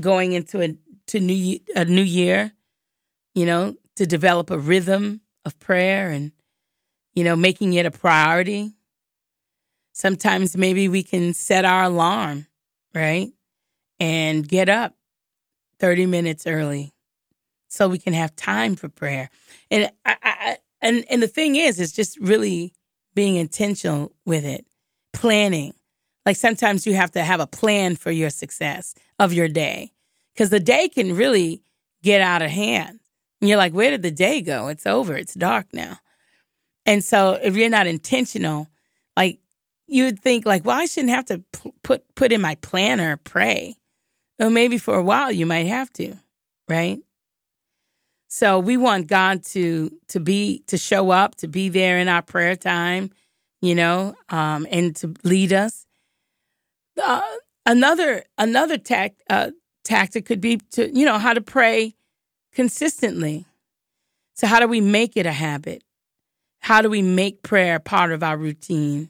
going 0.00 0.32
into 0.32 0.62
a 0.62 0.76
to 1.08 1.20
new 1.20 1.58
a 1.74 1.84
new 1.84 2.02
year, 2.02 2.52
you 3.34 3.46
know, 3.46 3.76
to 3.96 4.06
develop 4.06 4.50
a 4.50 4.58
rhythm 4.58 5.20
of 5.44 5.58
prayer 5.58 6.10
and 6.10 6.32
you 7.16 7.24
know, 7.24 7.34
making 7.34 7.72
it 7.72 7.86
a 7.86 7.90
priority. 7.90 8.74
Sometimes 9.92 10.56
maybe 10.56 10.86
we 10.88 11.02
can 11.02 11.32
set 11.32 11.64
our 11.64 11.84
alarm, 11.84 12.46
right? 12.94 13.32
And 13.98 14.46
get 14.46 14.68
up 14.68 14.94
30 15.78 16.06
minutes 16.06 16.46
early 16.46 16.92
so 17.68 17.88
we 17.88 17.98
can 17.98 18.12
have 18.12 18.34
time 18.36 18.76
for 18.76 18.88
prayer. 18.88 19.30
And 19.70 19.90
I, 20.04 20.16
I 20.22 20.56
and 20.80 21.04
and 21.10 21.22
the 21.22 21.28
thing 21.28 21.56
is, 21.56 21.80
it's 21.80 21.92
just 21.92 22.18
really 22.20 22.72
being 23.14 23.36
intentional 23.36 24.12
with 24.24 24.44
it, 24.44 24.66
planning. 25.12 25.74
Like 26.24 26.36
sometimes 26.36 26.86
you 26.86 26.94
have 26.94 27.12
to 27.12 27.22
have 27.22 27.40
a 27.40 27.46
plan 27.46 27.96
for 27.96 28.10
your 28.10 28.30
success 28.30 28.94
of 29.18 29.32
your 29.32 29.48
day 29.48 29.92
because 30.34 30.50
the 30.50 30.60
day 30.60 30.88
can 30.88 31.16
really 31.16 31.62
get 32.02 32.20
out 32.20 32.42
of 32.42 32.50
hand. 32.50 33.00
And 33.40 33.48
you're 33.48 33.58
like, 33.58 33.72
where 33.72 33.90
did 33.90 34.02
the 34.02 34.10
day 34.10 34.40
go? 34.42 34.68
It's 34.68 34.86
over. 34.86 35.16
It's 35.16 35.34
dark 35.34 35.66
now. 35.72 35.98
And 36.84 37.04
so 37.04 37.38
if 37.42 37.56
you're 37.56 37.68
not 37.70 37.86
intentional, 37.86 38.68
like 39.16 39.40
you 39.86 40.04
would 40.04 40.20
think 40.20 40.46
like, 40.46 40.64
well, 40.64 40.78
I 40.78 40.86
shouldn't 40.86 41.10
have 41.10 41.26
to 41.26 41.42
put 41.82 42.02
put 42.14 42.32
in 42.32 42.40
my 42.40 42.56
planner 42.56 43.16
pray. 43.16 43.76
Well, 44.38 44.50
maybe 44.50 44.78
for 44.78 44.94
a 44.94 45.02
while 45.02 45.32
you 45.32 45.46
might 45.46 45.66
have 45.66 45.92
to, 45.94 46.14
right? 46.68 46.98
So 48.28 48.58
we 48.58 48.76
want 48.76 49.06
God 49.06 49.44
to 49.46 49.90
to 50.08 50.20
be 50.20 50.62
to 50.66 50.76
show 50.76 51.10
up, 51.10 51.36
to 51.36 51.48
be 51.48 51.68
there 51.68 51.98
in 51.98 52.08
our 52.08 52.22
prayer 52.22 52.56
time, 52.56 53.10
you 53.62 53.74
know, 53.74 54.14
um, 54.28 54.66
and 54.70 54.94
to 54.96 55.14
lead 55.22 55.52
us. 55.52 55.86
Uh, 57.02 57.22
another 57.64 58.24
another 58.36 58.78
tact, 58.78 59.22
uh, 59.30 59.52
tactic 59.84 60.26
could 60.26 60.40
be 60.40 60.58
to 60.72 60.90
you 60.94 61.04
know 61.06 61.18
how 61.18 61.32
to 61.32 61.40
pray 61.40 61.94
consistently. 62.52 63.46
So 64.34 64.46
how 64.46 64.60
do 64.60 64.66
we 64.66 64.80
make 64.80 65.16
it 65.16 65.24
a 65.24 65.32
habit? 65.32 65.82
How 66.60 66.82
do 66.82 66.90
we 66.90 67.00
make 67.00 67.42
prayer 67.42 67.78
part 67.78 68.12
of 68.12 68.22
our 68.22 68.36
routine? 68.36 69.08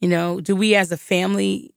You 0.00 0.08
know, 0.08 0.40
do 0.40 0.56
we 0.56 0.74
as 0.74 0.90
a 0.90 0.96
family 0.96 1.74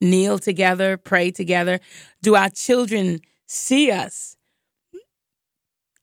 kneel 0.00 0.38
together, 0.38 0.96
pray 0.96 1.30
together? 1.30 1.80
Do 2.22 2.34
our 2.34 2.50
children 2.50 3.20
see 3.46 3.90
us? 3.90 4.36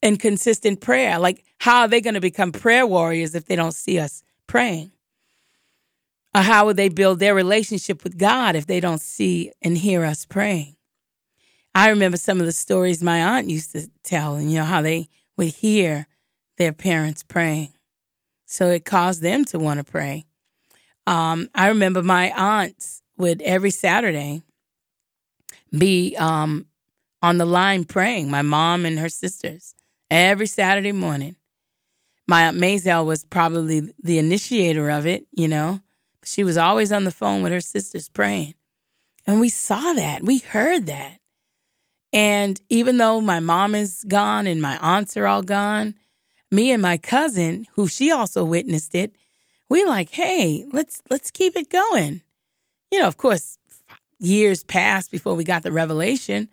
in 0.06 0.18
consistent 0.18 0.82
prayer. 0.82 1.18
Like, 1.18 1.44
how 1.60 1.82
are 1.82 1.88
they 1.88 2.00
going 2.00 2.14
to 2.14 2.22
become 2.22 2.52
prayer 2.52 2.86
warriors 2.86 3.34
if 3.34 3.46
they 3.46 3.56
don't 3.56 3.74
see 3.74 3.98
us 3.98 4.24
praying? 4.46 4.92
Or 6.36 6.42
how 6.42 6.66
would 6.66 6.78
they 6.78 6.90
build 6.90 7.18
their 7.18 7.34
relationship 7.34 8.04
with 8.04 8.18
God 8.18 8.56
if 8.56 8.68
they 8.68 8.80
don't 8.80 9.02
see 9.02 9.52
and 9.64 9.76
hear 9.76 10.06
us 10.06 10.24
praying? 10.24 10.76
I 11.74 11.90
remember 11.90 12.18
some 12.18 12.40
of 12.40 12.46
the 12.46 12.52
stories 12.52 13.02
my 13.02 13.38
aunt 13.38 13.50
used 13.50 13.72
to 13.72 13.90
tell, 14.04 14.36
and 14.36 14.52
you 14.52 14.60
know, 14.60 14.66
how 14.66 14.84
they 14.84 15.10
would 15.38 15.56
hear 15.56 16.08
their 16.58 16.72
parents 16.72 17.24
praying. 17.24 17.74
So 18.46 18.70
it 18.70 18.86
caused 18.86 19.24
them 19.24 19.44
to 19.46 19.58
want 19.58 19.80
to 19.80 19.84
pray. 19.84 20.26
Um, 21.08 21.50
I 21.56 21.70
remember 21.70 22.04
my 22.04 22.32
aunts 22.32 23.02
would 23.18 23.42
every 23.42 23.72
Saturday 23.72 24.42
be 25.78 26.16
um, 26.18 26.66
on 27.22 27.38
the 27.38 27.46
line 27.46 27.84
praying, 27.86 28.30
my 28.30 28.42
mom 28.42 28.86
and 28.86 29.00
her 29.00 29.10
sisters 29.10 29.76
every 30.10 30.48
Saturday 30.48 30.92
morning. 30.92 31.36
My 32.28 32.48
Aunt 32.48 32.58
Maisel 32.58 33.06
was 33.06 33.24
probably 33.24 33.94
the 34.02 34.18
initiator 34.18 34.90
of 34.90 35.06
it, 35.06 35.26
you 35.32 35.48
know. 35.48 35.82
She 36.24 36.44
was 36.44 36.58
always 36.58 36.92
on 36.92 37.04
the 37.04 37.12
phone 37.12 37.44
with 37.44 37.52
her 37.52 37.62
sisters 37.62 38.10
praying. 38.10 38.56
And 39.28 39.40
we 39.40 39.50
saw 39.50 39.94
that, 39.94 40.24
we 40.24 40.40
heard 40.40 40.88
that. 40.88 41.20
And 42.12 42.60
even 42.70 42.98
though 42.98 43.22
my 43.22 43.40
mom 43.40 43.76
is 43.76 44.06
gone 44.08 44.48
and 44.48 44.62
my 44.62 44.78
aunts 44.78 45.18
are 45.18 45.28
all 45.28 45.42
gone, 45.42 45.96
me 46.52 46.72
and 46.72 46.82
my 46.82 46.98
cousin, 46.98 47.68
who 47.74 47.88
she 47.88 48.12
also 48.12 48.44
witnessed 48.44 48.96
it, 48.96 49.16
we 49.70 49.84
like, 49.84 50.12
hey, 50.12 50.66
let's 50.72 51.02
let's 51.10 51.32
keep 51.32 51.56
it 51.56 51.70
going. 51.70 52.22
You 52.92 53.00
know, 53.00 53.08
of 53.08 53.18
course, 53.18 53.58
years 54.20 54.64
passed 54.64 55.12
before 55.12 55.36
we 55.36 55.44
got 55.44 55.64
the 55.64 55.72
revelation, 55.72 56.50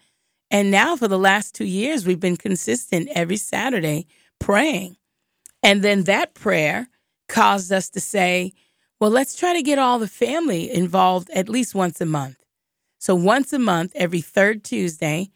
and 0.51 0.71
now 0.71 0.97
for 0.97 1.09
the 1.09 1.19
last 1.19 1.55
two 1.55 1.65
years, 1.65 2.07
we've 2.07 2.21
been 2.21 2.37
consistent 2.37 3.09
every 3.15 3.39
Saturday 3.39 4.07
praying. 4.39 4.97
And 5.63 5.83
then 5.83 6.05
that 6.05 6.35
prayer 6.35 6.89
caused 7.29 7.73
us 7.73 7.89
to 7.91 8.01
say, 8.01 8.53
well, 9.01 9.11
let's 9.11 9.35
try 9.35 9.55
to 9.55 9.63
get 9.63 9.81
all 9.81 9.99
the 9.99 10.07
family 10.07 10.71
involved 10.71 11.31
at 11.31 11.49
least 11.49 11.75
once 11.75 12.01
a 12.01 12.07
month. 12.07 12.45
So 12.99 13.17
once 13.17 13.53
a 13.53 13.59
month, 13.59 13.93
every 13.97 14.21
third 14.21 14.63
Tuesday, 14.63 15.31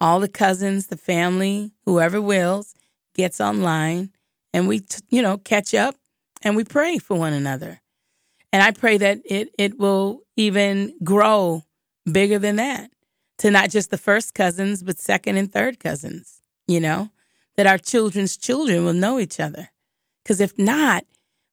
all 0.00 0.18
the 0.18 0.28
cousins, 0.28 0.86
the 0.86 0.96
family, 0.96 1.72
whoever 1.84 2.22
wills, 2.22 2.74
gets 3.14 3.38
online 3.38 4.10
and 4.54 4.66
we, 4.66 4.82
you 5.10 5.20
know, 5.20 5.36
catch 5.36 5.74
up 5.74 5.96
and 6.40 6.56
we 6.56 6.64
pray 6.64 6.96
for 6.96 7.18
one 7.18 7.34
another. 7.34 7.81
And 8.52 8.62
I 8.62 8.70
pray 8.70 8.98
that 8.98 9.20
it, 9.24 9.50
it 9.58 9.78
will 9.78 10.22
even 10.36 10.94
grow 11.02 11.64
bigger 12.10 12.38
than 12.38 12.56
that 12.56 12.90
to 13.38 13.50
not 13.50 13.70
just 13.70 13.90
the 13.90 13.98
first 13.98 14.34
cousins, 14.34 14.82
but 14.82 14.98
second 14.98 15.36
and 15.36 15.50
third 15.50 15.80
cousins, 15.80 16.40
you 16.66 16.80
know, 16.80 17.10
that 17.56 17.66
our 17.66 17.78
children's 17.78 18.36
children 18.36 18.84
will 18.84 18.92
know 18.92 19.18
each 19.18 19.40
other. 19.40 19.70
Because 20.22 20.40
if 20.40 20.58
not, 20.58 21.04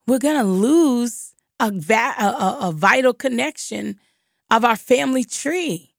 we're 0.07 0.19
going 0.19 0.37
to 0.37 0.43
lose 0.43 1.33
a, 1.59 1.71
va- 1.71 2.15
a, 2.19 2.57
a 2.67 2.71
vital 2.71 3.13
connection 3.13 3.99
of 4.51 4.65
our 4.65 4.75
family 4.75 5.23
tree. 5.23 5.93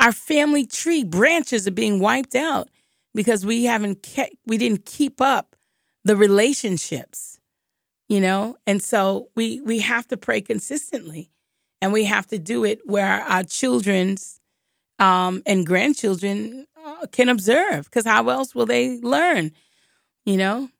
Our 0.00 0.12
family 0.12 0.66
tree 0.66 1.04
branches 1.04 1.66
are 1.66 1.72
being 1.72 2.00
wiped 2.00 2.34
out 2.34 2.68
because 3.14 3.46
we 3.46 3.64
haven't 3.64 4.02
kept, 4.02 4.34
we 4.46 4.58
didn't 4.58 4.84
keep 4.84 5.20
up 5.20 5.56
the 6.04 6.16
relationships, 6.16 7.35
you 8.08 8.20
know? 8.20 8.56
And 8.66 8.82
so 8.82 9.28
we 9.34 9.60
we 9.60 9.80
have 9.80 10.06
to 10.08 10.16
pray 10.16 10.40
consistently 10.40 11.30
and 11.80 11.92
we 11.92 12.04
have 12.04 12.26
to 12.28 12.38
do 12.38 12.64
it 12.64 12.80
where 12.84 13.22
our 13.22 13.44
children's 13.44 14.40
um, 14.98 15.42
and 15.46 15.66
grandchildren 15.66 16.66
uh, 16.84 17.06
can 17.12 17.28
observe 17.28 17.84
because 17.84 18.06
how 18.06 18.28
else 18.28 18.54
will 18.54 18.66
they 18.66 18.98
learn, 19.00 19.52
you 20.24 20.36
know? 20.36 20.70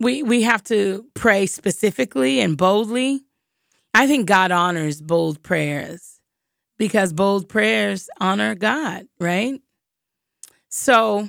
We 0.00 0.22
we 0.22 0.42
have 0.42 0.62
to 0.64 1.06
pray 1.14 1.46
specifically 1.46 2.40
and 2.40 2.56
boldly. 2.56 3.22
I 3.92 4.06
think 4.06 4.26
God 4.26 4.50
honors 4.50 5.00
bold 5.00 5.42
prayers 5.42 6.20
because 6.78 7.12
bold 7.12 7.48
prayers 7.48 8.10
honor 8.20 8.54
God, 8.54 9.06
right? 9.20 9.60
So 10.68 11.28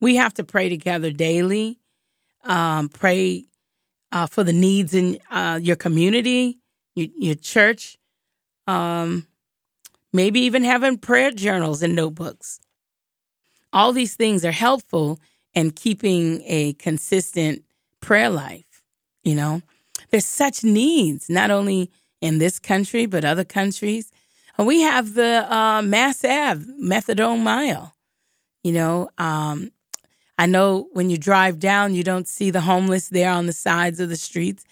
we 0.00 0.16
have 0.16 0.34
to 0.34 0.44
pray 0.44 0.68
together 0.68 1.10
daily. 1.10 1.78
Um, 2.44 2.88
pray 2.88 3.44
uh, 4.12 4.26
for 4.26 4.44
the 4.44 4.52
needs 4.52 4.94
in 4.94 5.18
uh, 5.30 5.58
your 5.62 5.76
community, 5.76 6.58
your, 6.94 7.08
your 7.18 7.34
church. 7.34 7.98
Um, 8.66 9.26
maybe 10.12 10.40
even 10.40 10.64
having 10.64 10.98
prayer 10.98 11.30
journals 11.30 11.82
and 11.82 11.94
notebooks. 11.94 12.60
All 13.72 13.92
these 13.92 14.14
things 14.14 14.44
are 14.44 14.52
helpful 14.52 15.20
in 15.54 15.70
keeping 15.70 16.42
a 16.46 16.74
consistent 16.74 17.64
prayer 18.00 18.28
life. 18.30 18.82
You 19.22 19.34
know, 19.34 19.62
there's 20.10 20.26
such 20.26 20.64
needs, 20.64 21.28
not 21.28 21.50
only 21.50 21.90
in 22.20 22.38
this 22.38 22.58
country, 22.58 23.06
but 23.06 23.24
other 23.24 23.44
countries. 23.44 24.10
We 24.58 24.80
have 24.82 25.14
the 25.14 25.46
uh, 25.52 25.82
Mass 25.82 26.24
Ave 26.24 26.64
Methadone 26.82 27.42
Mile. 27.42 27.94
You 28.62 28.72
know, 28.72 29.08
um, 29.16 29.70
I 30.40 30.46
know 30.46 30.88
when 30.94 31.10
you 31.10 31.18
drive 31.18 31.58
down, 31.58 31.92
you 31.94 32.02
don't 32.02 32.26
see 32.26 32.50
the 32.50 32.62
homeless 32.62 33.10
there 33.10 33.30
on 33.30 33.44
the 33.44 33.52
sides 33.52 34.00
of 34.00 34.08
the 34.08 34.16
streets, 34.16 34.64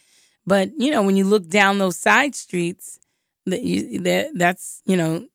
but 0.46 0.70
you 0.78 0.90
know 0.90 1.02
when 1.02 1.14
you 1.14 1.26
look 1.26 1.46
down 1.46 1.76
those 1.76 1.98
side 1.98 2.34
streets, 2.34 2.98
that 3.44 3.62
you 3.62 4.00
that 4.00 4.30
that's 4.34 4.80
you 4.86 4.96
know 4.96 5.28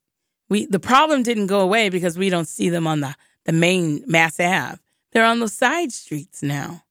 we 0.49 0.65
the 0.65 0.79
problem 0.79 1.21
didn't 1.21 1.45
go 1.45 1.59
away 1.59 1.89
because 1.89 2.17
we 2.17 2.31
don't 2.31 2.47
see 2.47 2.69
them 2.69 2.87
on 2.87 3.01
the 3.01 3.13
the 3.45 3.51
main 3.51 4.03
Mass 4.07 4.39
Ave. 4.39 4.79
They're 5.11 5.23
on 5.23 5.39
those 5.39 5.53
side 5.53 5.91
streets 5.91 6.41
now, 6.41 6.81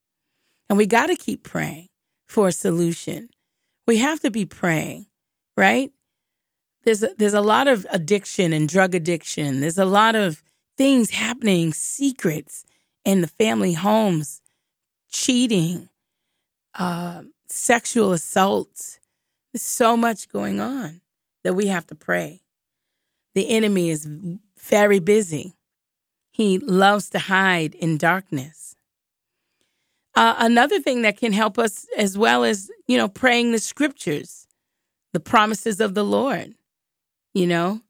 and 0.68 0.78
we 0.78 0.86
got 0.86 1.06
to 1.06 1.16
keep 1.16 1.42
praying 1.42 1.88
for 2.28 2.46
a 2.46 2.52
solution. 2.52 3.28
We 3.88 3.96
have 3.96 4.20
to 4.20 4.30
be 4.30 4.46
praying, 4.46 5.06
right? 5.56 5.90
There's 6.84 7.02
a, 7.02 7.10
there's 7.18 7.34
a 7.34 7.40
lot 7.40 7.66
of 7.66 7.88
addiction 7.90 8.52
and 8.52 8.68
drug 8.68 8.94
addiction. 8.94 9.60
There's 9.60 9.78
a 9.78 9.84
lot 9.84 10.14
of 10.14 10.44
things 10.76 11.10
happening, 11.10 11.72
secrets 11.72 12.64
in 13.04 13.20
the 13.20 13.26
family 13.26 13.74
homes, 13.74 14.40
cheating, 15.10 15.88
uh, 16.74 17.22
sexual 17.48 18.12
assault. 18.12 18.98
There's 19.52 19.62
so 19.62 19.96
much 19.96 20.28
going 20.28 20.60
on 20.60 21.00
that 21.44 21.54
we 21.54 21.66
have 21.66 21.86
to 21.88 21.94
pray. 21.94 22.42
The 23.34 23.48
enemy 23.50 23.90
is 23.90 24.08
very 24.58 24.98
busy. 24.98 25.54
He 26.30 26.58
loves 26.58 27.10
to 27.10 27.18
hide 27.18 27.74
in 27.74 27.98
darkness. 27.98 28.74
Uh, 30.14 30.34
another 30.38 30.80
thing 30.80 31.02
that 31.02 31.16
can 31.16 31.32
help 31.32 31.58
us 31.58 31.86
as 31.96 32.16
well 32.18 32.44
as, 32.44 32.70
you 32.86 32.96
know, 32.98 33.08
praying 33.08 33.52
the 33.52 33.58
scriptures, 33.58 34.46
the 35.12 35.20
promises 35.20 35.80
of 35.80 35.94
the 35.94 36.04
Lord, 36.04 36.54
you 37.32 37.46
know. 37.46 37.80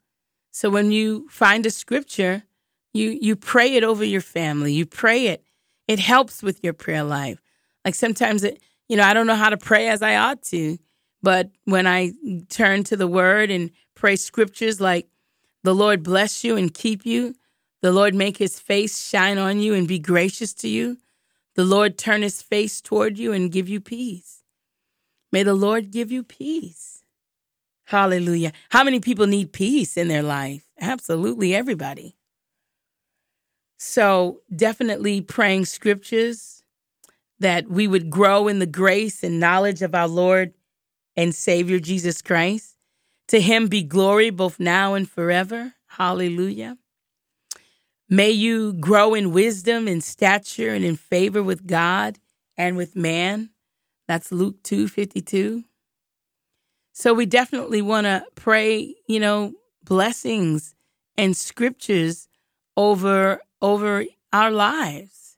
So 0.52 0.70
when 0.70 0.92
you 0.92 1.28
find 1.28 1.66
a 1.66 1.70
scripture 1.70 2.44
you 2.92 3.18
you 3.20 3.36
pray 3.36 3.74
it 3.74 3.84
over 3.84 4.04
your 4.04 4.20
family. 4.20 4.72
You 4.72 4.86
pray 4.86 5.28
it. 5.28 5.44
It 5.88 5.98
helps 5.98 6.42
with 6.42 6.62
your 6.62 6.72
prayer 6.72 7.02
life. 7.04 7.40
Like 7.84 7.94
sometimes 7.94 8.44
it, 8.44 8.62
you 8.88 8.96
know, 8.96 9.04
I 9.04 9.14
don't 9.14 9.26
know 9.26 9.34
how 9.34 9.50
to 9.50 9.56
pray 9.56 9.88
as 9.88 10.02
I 10.02 10.16
ought 10.16 10.42
to, 10.44 10.78
but 11.22 11.50
when 11.64 11.86
I 11.86 12.12
turn 12.48 12.84
to 12.84 12.96
the 12.96 13.08
word 13.08 13.50
and 13.50 13.70
pray 13.94 14.16
scriptures 14.16 14.80
like 14.80 15.08
the 15.64 15.74
Lord 15.74 16.02
bless 16.02 16.44
you 16.44 16.56
and 16.56 16.72
keep 16.72 17.06
you, 17.06 17.34
the 17.80 17.92
Lord 17.92 18.14
make 18.14 18.36
his 18.36 18.58
face 18.60 19.08
shine 19.08 19.38
on 19.38 19.60
you 19.60 19.74
and 19.74 19.88
be 19.88 19.98
gracious 19.98 20.54
to 20.54 20.68
you. 20.68 20.98
The 21.54 21.64
Lord 21.64 21.98
turn 21.98 22.22
his 22.22 22.40
face 22.42 22.80
toward 22.80 23.18
you 23.18 23.32
and 23.32 23.52
give 23.52 23.68
you 23.68 23.80
peace. 23.80 24.42
May 25.32 25.42
the 25.42 25.54
Lord 25.54 25.90
give 25.90 26.12
you 26.12 26.22
peace. 26.22 27.02
Hallelujah. 27.84 28.52
How 28.70 28.84
many 28.84 29.00
people 29.00 29.26
need 29.26 29.52
peace 29.52 29.96
in 29.96 30.08
their 30.08 30.22
life? 30.22 30.64
Absolutely 30.80 31.54
everybody. 31.54 32.16
So, 33.84 34.42
definitely 34.54 35.22
praying 35.22 35.64
scriptures 35.64 36.62
that 37.40 37.68
we 37.68 37.88
would 37.88 38.10
grow 38.10 38.46
in 38.46 38.60
the 38.60 38.64
grace 38.64 39.24
and 39.24 39.40
knowledge 39.40 39.82
of 39.82 39.92
our 39.92 40.06
Lord 40.06 40.54
and 41.16 41.34
Savior 41.34 41.80
Jesus 41.80 42.22
Christ. 42.22 42.76
To 43.26 43.40
him 43.40 43.66
be 43.66 43.82
glory 43.82 44.30
both 44.30 44.60
now 44.60 44.94
and 44.94 45.10
forever. 45.10 45.74
Hallelujah. 45.88 46.78
May 48.08 48.30
you 48.30 48.74
grow 48.74 49.14
in 49.14 49.32
wisdom 49.32 49.88
and 49.88 50.02
stature 50.02 50.72
and 50.72 50.84
in 50.84 50.94
favor 50.94 51.42
with 51.42 51.66
God 51.66 52.20
and 52.56 52.76
with 52.76 52.94
man. 52.94 53.50
That's 54.06 54.30
Luke 54.30 54.62
2 54.62 54.86
52. 54.86 55.64
So 56.92 57.12
we 57.12 57.26
definitely 57.26 57.82
want 57.82 58.04
to 58.04 58.24
pray, 58.36 58.94
you 59.08 59.18
know, 59.18 59.54
blessings 59.82 60.76
and 61.18 61.36
scriptures 61.36 62.28
over 62.76 63.40
over 63.62 64.04
our 64.32 64.50
lives. 64.50 65.36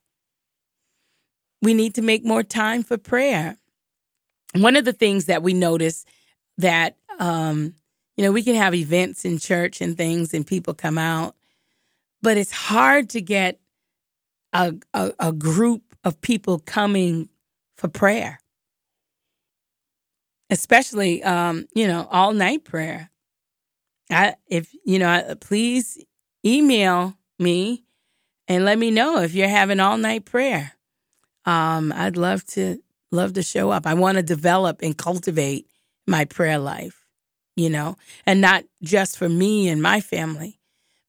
We 1.62 1.74
need 1.74 1.94
to 1.94 2.02
make 2.02 2.24
more 2.24 2.42
time 2.42 2.82
for 2.82 2.98
prayer. 2.98 3.56
One 4.54 4.76
of 4.76 4.84
the 4.84 4.92
things 4.92 5.26
that 5.26 5.42
we 5.42 5.54
notice 5.54 6.04
that, 6.58 6.96
um, 7.18 7.74
you 8.16 8.24
know, 8.24 8.32
we 8.32 8.42
can 8.42 8.54
have 8.54 8.74
events 8.74 9.24
in 9.24 9.38
church 9.38 9.80
and 9.80 9.96
things 9.96 10.34
and 10.34 10.46
people 10.46 10.74
come 10.74 10.98
out, 10.98 11.36
but 12.22 12.36
it's 12.36 12.52
hard 12.52 13.10
to 13.10 13.20
get 13.20 13.60
a, 14.52 14.74
a, 14.92 15.12
a 15.18 15.32
group 15.32 15.82
of 16.04 16.20
people 16.20 16.58
coming 16.60 17.28
for 17.76 17.88
prayer, 17.88 18.40
especially, 20.50 21.22
um, 21.24 21.66
you 21.74 21.88
know, 21.88 22.06
all 22.10 22.32
night 22.32 22.64
prayer. 22.64 23.10
I, 24.10 24.34
if, 24.46 24.72
you 24.84 24.98
know, 24.98 25.34
please 25.40 25.98
email 26.44 27.16
me 27.38 27.84
and 28.48 28.64
let 28.64 28.78
me 28.78 28.90
know 28.90 29.20
if 29.20 29.34
you're 29.34 29.48
having 29.48 29.80
all 29.80 29.96
night 29.96 30.24
prayer. 30.24 30.72
Um, 31.44 31.92
I'd 31.94 32.16
love 32.16 32.44
to 32.48 32.78
love 33.10 33.34
to 33.34 33.42
show 33.42 33.70
up. 33.70 33.86
I 33.86 33.94
want 33.94 34.16
to 34.16 34.22
develop 34.22 34.80
and 34.82 34.96
cultivate 34.96 35.66
my 36.06 36.24
prayer 36.24 36.58
life, 36.58 37.06
you 37.56 37.70
know, 37.70 37.96
and 38.26 38.40
not 38.40 38.64
just 38.82 39.16
for 39.16 39.28
me 39.28 39.68
and 39.68 39.80
my 39.80 40.00
family, 40.00 40.58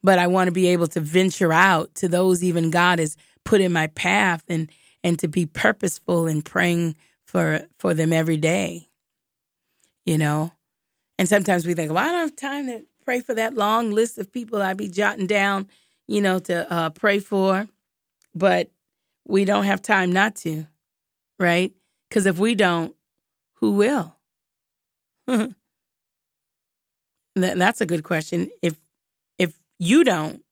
but 0.03 0.19
I 0.19 0.27
want 0.27 0.47
to 0.47 0.51
be 0.51 0.67
able 0.67 0.87
to 0.87 0.99
venture 0.99 1.51
out 1.51 1.95
to 1.95 2.07
those 2.07 2.43
even 2.43 2.69
God 2.69 2.99
has 2.99 3.17
put 3.43 3.61
in 3.61 3.71
my 3.71 3.87
path 3.87 4.43
and 4.47 4.69
and 5.03 5.19
to 5.19 5.27
be 5.27 5.45
purposeful 5.45 6.27
in 6.27 6.41
praying 6.41 6.95
for 7.25 7.61
for 7.77 7.93
them 7.93 8.13
every 8.13 8.37
day. 8.37 8.87
You 10.05 10.17
know. 10.17 10.51
And 11.17 11.29
sometimes 11.29 11.65
we 11.65 11.73
think, 11.73 11.93
well, 11.93 12.05
I 12.05 12.11
don't 12.11 12.19
have 12.19 12.35
time 12.35 12.67
to 12.67 12.83
pray 13.05 13.21
for 13.21 13.33
that 13.35 13.53
long 13.53 13.91
list 13.91 14.17
of 14.17 14.31
people 14.31 14.61
I'd 14.61 14.75
be 14.75 14.89
jotting 14.89 15.27
down 15.27 15.69
you 16.07 16.21
know, 16.21 16.39
to 16.39 16.71
uh, 16.71 16.89
pray 16.91 17.19
for, 17.19 17.67
but 18.33 18.69
we 19.27 19.45
don't 19.45 19.63
have 19.65 19.81
time 19.81 20.11
not 20.11 20.35
to, 20.37 20.67
right? 21.39 21.73
Because 22.09 22.25
if 22.25 22.37
we 22.37 22.55
don't, 22.55 22.95
who 23.55 23.71
will? 23.71 24.15
That's 27.35 27.81
a 27.81 27.85
good 27.85 28.03
question. 28.03 28.49
If 28.61 28.75
if 29.37 29.57
you 29.79 30.03
don't, 30.03 30.43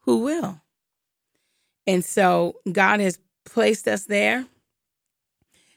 who 0.00 0.18
will? 0.18 0.60
And 1.86 2.04
so 2.04 2.56
God 2.70 3.00
has 3.00 3.18
placed 3.44 3.88
us 3.88 4.04
there 4.04 4.46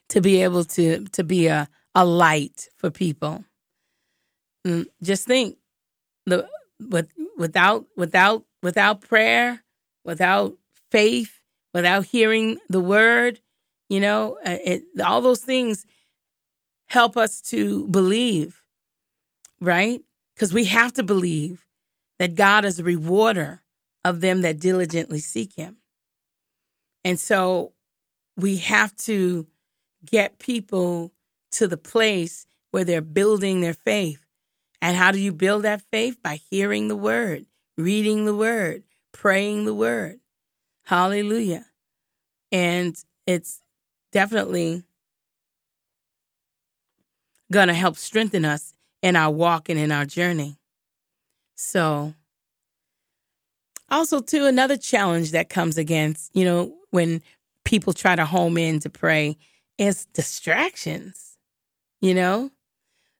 to 0.10 0.22
be 0.22 0.44
able 0.44 0.64
to 0.66 1.06
to 1.06 1.24
be 1.24 1.48
a 1.48 1.68
a 1.96 2.06
light 2.06 2.70
for 2.78 2.90
people. 2.90 3.44
Mm, 4.66 4.86
just 5.02 5.26
think 5.26 5.58
the 6.26 6.48
with 6.80 7.12
without 7.44 7.86
without 7.98 8.46
without 8.62 9.02
prayer, 9.02 9.62
without 10.06 10.54
faith, 10.92 11.42
without 11.74 12.06
hearing 12.06 12.58
the 12.70 12.80
word, 12.80 13.42
you 13.90 14.00
know, 14.00 14.38
uh, 14.46 14.56
it, 14.64 14.84
all 15.04 15.20
those 15.20 15.42
things 15.42 15.86
help 16.88 17.18
us 17.18 17.42
to 17.42 17.86
believe, 17.90 18.62
right? 19.60 20.02
Because 20.34 20.54
we 20.54 20.64
have 20.66 20.94
to 20.94 21.04
believe 21.04 21.66
that 22.18 22.36
God 22.36 22.64
is 22.64 22.80
a 22.80 22.84
rewarder 22.84 23.62
of 24.06 24.22
them 24.22 24.40
that 24.42 24.62
diligently 24.62 25.20
seek 25.20 25.54
him. 25.58 25.76
And 27.04 27.20
so 27.20 27.74
we 28.38 28.56
have 28.58 28.96
to 29.10 29.48
get 30.06 30.40
people 30.40 31.12
to 31.52 31.68
the 31.68 31.78
place 31.78 32.48
where 32.72 32.86
they're 32.86 33.02
building 33.02 33.60
their 33.60 33.74
faith. 33.74 34.23
And 34.84 34.98
how 34.98 35.14
do 35.14 35.20
you 35.20 35.32
build 35.32 35.64
that 35.64 35.82
faith? 35.94 36.22
By 36.22 36.42
hearing 36.52 36.90
the 36.90 36.96
word, 36.98 37.46
reading 37.78 38.26
the 38.26 38.36
word, 38.36 38.84
praying 39.14 39.64
the 39.64 39.74
word. 39.74 40.20
Hallelujah. 40.84 41.66
And 42.52 42.94
it's 43.26 43.62
definitely 44.12 44.84
going 47.50 47.70
to 47.70 47.74
help 47.74 47.96
strengthen 47.96 48.44
us 48.44 48.74
in 49.02 49.16
our 49.16 49.32
walk 49.32 49.70
and 49.70 49.80
in 49.80 49.90
our 49.90 50.04
journey. 50.04 50.58
So, 51.56 52.14
also, 53.90 54.20
too, 54.20 54.48
another 54.48 54.76
challenge 54.76 55.32
that 55.32 55.48
comes 55.48 55.78
against, 55.78 56.36
you 56.36 56.44
know, 56.44 56.76
when 56.90 57.22
people 57.64 57.94
try 57.94 58.18
to 58.18 58.26
home 58.26 58.58
in 58.58 58.82
to 58.82 58.90
pray 58.90 59.38
is 59.78 60.08
distractions. 60.08 61.38
You 62.02 62.16
know, 62.16 62.52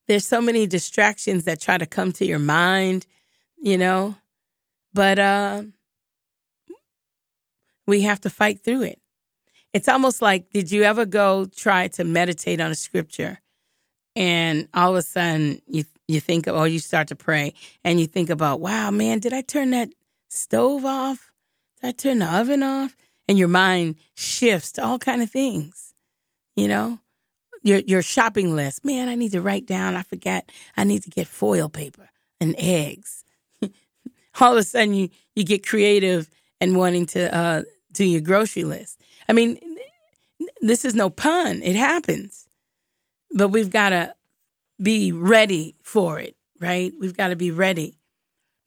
there's 0.08 0.28
so 0.28 0.42
many 0.42 0.68
distractions 0.68 1.46
that 1.46 1.62
try 1.62 1.78
to 1.78 1.86
come 1.86 2.12
to 2.14 2.26
your 2.26 2.40
mind, 2.40 3.06
you 3.58 3.78
know, 3.78 4.16
but 4.94 5.20
uh, 5.20 5.64
we 7.88 8.02
have 8.02 8.22
to 8.22 8.30
fight 8.30 8.64
through 8.64 8.84
it. 8.84 9.00
It's 9.74 9.88
almost 9.88 10.22
like, 10.22 10.52
did 10.52 10.72
you 10.72 10.84
ever 10.84 11.06
go 11.06 11.46
try 11.46 11.88
to 11.90 12.04
meditate 12.04 12.62
on 12.62 12.72
a 12.72 12.76
scripture 12.76 13.40
and 14.16 14.68
all 14.74 14.92
of 14.92 14.98
a 14.98 15.02
sudden 15.02 15.62
you 15.66 15.84
you 16.08 16.20
think 16.20 16.48
or 16.48 16.68
you 16.68 16.80
start 16.80 17.08
to 17.08 17.16
pray 17.16 17.54
and 17.84 18.00
you 18.00 18.06
think 18.06 18.30
about, 18.30 18.60
wow, 18.60 18.92
man, 18.92 19.20
did 19.20 19.34
I 19.34 19.42
turn 19.42 19.72
that 19.72 19.90
stove 20.30 20.86
off? 20.86 21.32
Did 21.82 21.88
I 21.88 21.92
turn 21.92 22.20
the 22.20 22.26
oven 22.26 22.62
off? 22.62 22.96
And 23.28 23.38
your 23.38 23.48
mind 23.48 23.96
shifts 24.16 24.74
to 24.74 24.84
all 24.84 25.00
kind 25.00 25.22
of 25.22 25.32
things, 25.32 25.94
you 26.58 26.68
know? 26.68 27.00
Your 27.64 27.80
your 27.80 28.02
shopping 28.02 28.56
list. 28.56 28.86
Man, 28.86 29.08
I 29.08 29.16
need 29.16 29.32
to 29.32 29.42
write 29.42 29.66
down, 29.66 29.96
I 29.96 30.04
forgot, 30.04 30.44
I 30.78 30.84
need 30.84 31.04
to 31.04 31.10
get 31.10 31.28
foil 31.28 31.70
paper 31.70 32.10
and 32.40 32.56
eggs. 32.58 33.24
all 34.42 34.52
of 34.52 34.58
a 34.58 34.64
sudden 34.64 34.94
you 34.94 35.10
you 35.36 35.44
get 35.44 35.66
creative 35.66 36.30
and 36.62 36.78
wanting 36.78 37.06
to 37.08 37.36
uh, 37.36 37.64
do 37.92 38.06
your 38.06 38.22
grocery 38.22 38.64
list. 38.64 39.02
I 39.28 39.34
mean, 39.34 39.60
this 40.62 40.86
is 40.86 40.96
no 40.96 41.10
pun. 41.10 41.62
It 41.62 41.76
happens. 41.76 42.48
But 43.36 43.50
we've 43.50 43.70
got 43.70 43.90
to 43.90 44.14
be 44.82 45.12
ready 45.12 45.76
for 45.84 46.20
it, 46.20 46.36
right? 46.60 46.94
We've 47.00 47.18
got 47.18 47.30
to 47.30 47.36
be 47.36 47.52
ready 47.52 47.98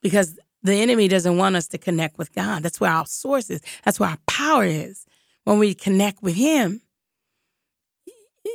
because 0.03 0.39
the 0.63 0.75
enemy 0.75 1.09
doesn't 1.09 1.37
want 1.37 1.57
us 1.57 1.69
to 1.69 1.79
connect 1.79 2.19
with 2.19 2.35
God. 2.35 2.63
That's 2.63 2.81
where 2.81 2.91
our 2.91 3.07
source 3.07 3.51
is. 3.51 3.61
That's 3.85 4.01
where 4.01 4.11
our 4.11 4.19
power 4.27 4.65
is. 4.65 5.07
When 5.45 5.59
we 5.59 5.75
connect 5.75 6.23
with 6.23 6.35
Him, 6.35 6.81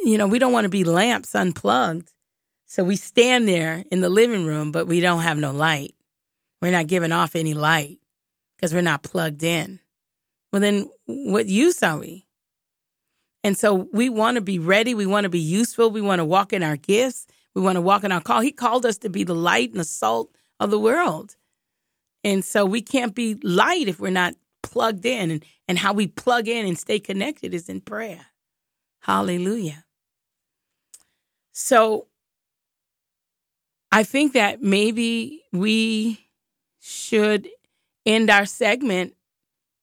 you 0.04 0.18
know, 0.18 0.28
we 0.28 0.40
don't 0.40 0.54
want 0.54 0.66
to 0.66 0.70
be 0.70 0.84
lamps 0.84 1.36
unplugged. 1.36 2.12
So 2.66 2.84
we 2.84 2.96
stand 2.96 3.48
there 3.48 3.84
in 3.92 4.02
the 4.02 4.10
living 4.10 4.46
room, 4.46 4.72
but 4.72 4.88
we 4.88 5.02
don't 5.02 5.22
have 5.22 5.38
no 5.38 5.52
light. 5.52 5.94
We're 6.62 6.72
not 6.72 6.88
giving 6.88 7.12
off 7.12 7.36
any 7.36 7.54
light 7.54 8.00
because 8.56 8.74
we're 8.74 8.82
not 8.82 9.04
plugged 9.04 9.44
in. 9.44 9.80
Well, 10.52 10.62
then 10.62 10.90
what 11.06 11.48
use 11.48 11.82
are 11.84 11.98
we? 11.98 12.26
And 13.44 13.58
so 13.58 13.90
we 13.92 14.10
want 14.10 14.36
to 14.36 14.42
be 14.42 14.60
ready. 14.60 14.94
We 14.94 15.06
want 15.06 15.24
to 15.24 15.30
be 15.30 15.40
useful. 15.40 15.90
We 15.90 16.02
want 16.02 16.20
to 16.20 16.26
walk 16.26 16.54
in 16.54 16.62
our 16.64 16.78
gifts. 16.78 17.26
We 17.56 17.62
want 17.62 17.76
to 17.76 17.82
walk 17.82 18.04
in 18.04 18.12
our 18.12 18.22
call. 18.22 18.42
He 18.42 18.52
called 18.52 18.86
us 18.86 18.98
to 19.00 19.10
be 19.10 19.24
the 19.24 19.36
light 19.36 19.72
and 19.72 19.80
the 19.80 19.86
salt 19.86 20.30
of 20.60 20.72
the 20.72 20.80
world. 20.80 21.36
And 22.24 22.46
so 22.46 22.66
we 22.66 22.82
can't 22.82 23.16
be 23.16 23.36
light 23.42 23.88
if 23.88 24.00
we're 24.00 24.12
not 24.12 24.36
plugged 24.62 25.06
in. 25.06 25.32
And, 25.32 25.46
and 25.68 25.78
how 25.78 25.94
we 25.94 26.08
plug 26.08 26.48
in 26.48 26.66
and 26.66 26.78
stay 26.78 27.00
connected 27.00 27.54
is 27.54 27.68
in 27.68 27.82
prayer. 27.82 28.28
Hallelujah. 29.02 29.86
So 31.52 32.08
I 33.92 34.04
think 34.04 34.34
that 34.34 34.62
maybe 34.62 35.44
we 35.52 36.28
should 36.80 37.50
end 38.06 38.30
our 38.30 38.46
segment, 38.46 39.16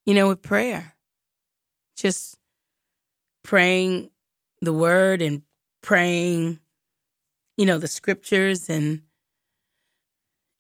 you 0.07 0.15
know, 0.15 0.29
with 0.29 0.43
prayer. 0.43 0.95
Just 1.97 2.39
praying 3.43 4.11
the 4.61 4.73
word 4.73 5.21
and 5.21 5.43
praying, 5.83 6.61
you 7.57 7.67
know, 7.67 7.79
the 7.79 7.89
scriptures 7.89 8.71
and 8.71 9.03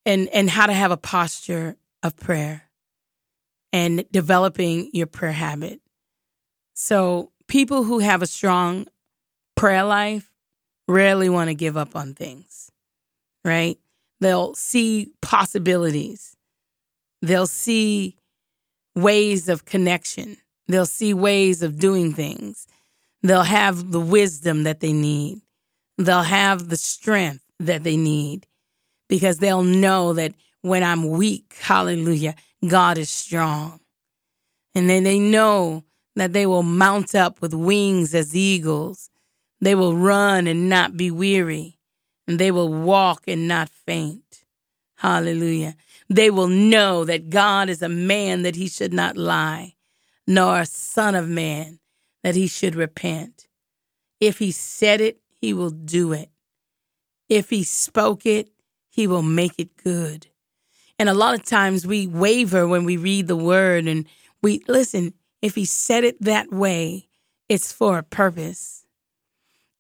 and 0.04 0.28
and 0.28 0.50
how 0.50 0.66
to 0.66 0.72
have 0.72 0.90
a 0.90 0.96
posture 0.96 1.76
of 2.02 2.16
prayer 2.16 2.64
and 3.72 4.04
developing 4.10 4.90
your 4.92 5.06
prayer 5.06 5.32
habit. 5.32 5.80
So, 6.74 7.32
people 7.48 7.84
who 7.84 7.98
have 7.98 8.22
a 8.22 8.26
strong 8.26 8.86
prayer 9.56 9.84
life 9.84 10.30
rarely 10.86 11.28
want 11.28 11.48
to 11.48 11.54
give 11.54 11.76
up 11.76 11.96
on 11.96 12.14
things, 12.14 12.70
right? 13.44 13.78
They'll 14.20 14.54
see 14.54 15.12
possibilities. 15.20 16.36
They'll 17.22 17.46
see 17.46 18.16
ways 18.94 19.48
of 19.48 19.64
connection. 19.64 20.36
They'll 20.68 20.86
see 20.86 21.14
ways 21.14 21.62
of 21.62 21.78
doing 21.78 22.12
things. 22.12 22.66
They'll 23.22 23.42
have 23.42 23.90
the 23.90 24.00
wisdom 24.00 24.62
that 24.64 24.80
they 24.80 24.92
need. 24.92 25.40
They'll 25.96 26.22
have 26.22 26.68
the 26.68 26.76
strength 26.76 27.44
that 27.58 27.82
they 27.82 27.96
need 27.96 28.46
because 29.08 29.38
they'll 29.38 29.64
know 29.64 30.12
that 30.12 30.34
when 30.62 30.84
I'm 30.84 31.08
weak, 31.10 31.56
hallelujah, 31.60 32.34
God 32.66 32.98
is 32.98 33.10
strong. 33.10 33.80
And 34.74 34.88
then 34.88 35.02
they 35.02 35.18
know 35.18 35.84
that 36.18 36.32
they 36.32 36.46
will 36.46 36.62
mount 36.62 37.14
up 37.14 37.40
with 37.40 37.54
wings 37.54 38.14
as 38.14 38.34
eagles. 38.34 39.10
They 39.60 39.74
will 39.74 39.96
run 39.96 40.46
and 40.46 40.68
not 40.68 40.96
be 40.96 41.10
weary, 41.10 41.78
and 42.26 42.38
they 42.38 42.50
will 42.50 42.72
walk 42.72 43.24
and 43.26 43.48
not 43.48 43.68
faint. 43.68 44.44
Hallelujah. 44.96 45.74
They 46.08 46.30
will 46.30 46.48
know 46.48 47.04
that 47.04 47.30
God 47.30 47.68
is 47.68 47.82
a 47.82 47.88
man 47.88 48.42
that 48.42 48.56
he 48.56 48.68
should 48.68 48.92
not 48.92 49.16
lie, 49.16 49.74
nor 50.26 50.60
a 50.60 50.66
son 50.66 51.14
of 51.14 51.28
man 51.28 51.78
that 52.22 52.34
he 52.34 52.46
should 52.46 52.74
repent. 52.74 53.46
If 54.20 54.38
he 54.38 54.50
said 54.50 55.00
it, 55.00 55.20
he 55.40 55.52
will 55.52 55.70
do 55.70 56.12
it. 56.12 56.30
If 57.28 57.50
he 57.50 57.62
spoke 57.62 58.26
it, 58.26 58.50
he 58.88 59.06
will 59.06 59.22
make 59.22 59.54
it 59.58 59.76
good. 59.76 60.26
And 60.98 61.08
a 61.08 61.14
lot 61.14 61.34
of 61.34 61.44
times 61.44 61.86
we 61.86 62.08
waver 62.08 62.66
when 62.66 62.84
we 62.84 62.96
read 62.96 63.28
the 63.28 63.36
word 63.36 63.86
and 63.86 64.06
we 64.42 64.62
listen, 64.66 65.14
if 65.42 65.54
he 65.54 65.64
said 65.64 66.04
it 66.04 66.20
that 66.22 66.52
way, 66.52 67.08
it's 67.48 67.72
for 67.72 67.98
a 67.98 68.02
purpose. 68.02 68.84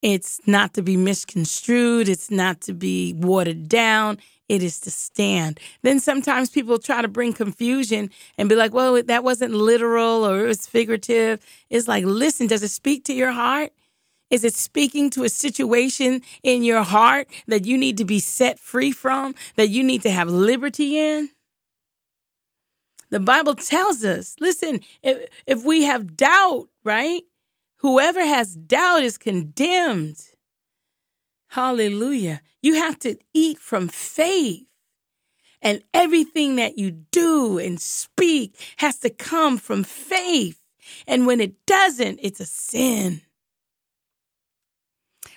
It's 0.00 0.40
not 0.46 0.74
to 0.74 0.82
be 0.82 0.96
misconstrued, 0.96 2.08
it's 2.08 2.30
not 2.30 2.60
to 2.62 2.72
be 2.72 3.14
watered 3.14 3.68
down, 3.68 4.18
it 4.48 4.62
is 4.62 4.78
to 4.80 4.90
stand. 4.90 5.58
Then 5.82 5.98
sometimes 5.98 6.50
people 6.50 6.78
try 6.78 7.02
to 7.02 7.08
bring 7.08 7.32
confusion 7.32 8.10
and 8.38 8.48
be 8.48 8.54
like, 8.54 8.72
well, 8.72 9.02
that 9.02 9.24
wasn't 9.24 9.54
literal 9.54 10.24
or 10.24 10.44
it 10.44 10.46
was 10.46 10.66
figurative. 10.66 11.44
It's 11.68 11.88
like, 11.88 12.04
listen, 12.04 12.46
does 12.46 12.62
it 12.62 12.68
speak 12.68 13.04
to 13.04 13.12
your 13.12 13.32
heart? 13.32 13.72
Is 14.30 14.44
it 14.44 14.54
speaking 14.54 15.10
to 15.10 15.24
a 15.24 15.28
situation 15.28 16.22
in 16.42 16.62
your 16.62 16.82
heart 16.82 17.28
that 17.46 17.64
you 17.64 17.76
need 17.78 17.96
to 17.96 18.04
be 18.04 18.20
set 18.20 18.58
free 18.58 18.92
from, 18.92 19.34
that 19.56 19.68
you 19.68 19.82
need 19.82 20.02
to 20.02 20.10
have 20.10 20.28
liberty 20.28 20.98
in? 20.98 21.30
The 23.10 23.20
Bible 23.20 23.54
tells 23.54 24.04
us, 24.04 24.36
listen, 24.40 24.80
if, 25.02 25.28
if 25.46 25.64
we 25.64 25.84
have 25.84 26.16
doubt, 26.16 26.68
right? 26.84 27.22
Whoever 27.78 28.24
has 28.24 28.54
doubt 28.54 29.02
is 29.02 29.16
condemned. 29.16 30.20
Hallelujah. 31.48 32.42
You 32.60 32.74
have 32.74 32.98
to 33.00 33.16
eat 33.32 33.58
from 33.58 33.88
faith. 33.88 34.64
And 35.60 35.82
everything 35.92 36.56
that 36.56 36.78
you 36.78 36.90
do 36.90 37.58
and 37.58 37.80
speak 37.80 38.54
has 38.76 38.98
to 39.00 39.10
come 39.10 39.58
from 39.58 39.84
faith. 39.84 40.60
And 41.06 41.26
when 41.26 41.40
it 41.40 41.66
doesn't, 41.66 42.20
it's 42.22 42.40
a 42.40 42.46
sin. 42.46 43.22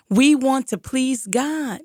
We 0.10 0.36
want 0.36 0.68
to 0.68 0.78
please 0.78 1.26
God. 1.26 1.82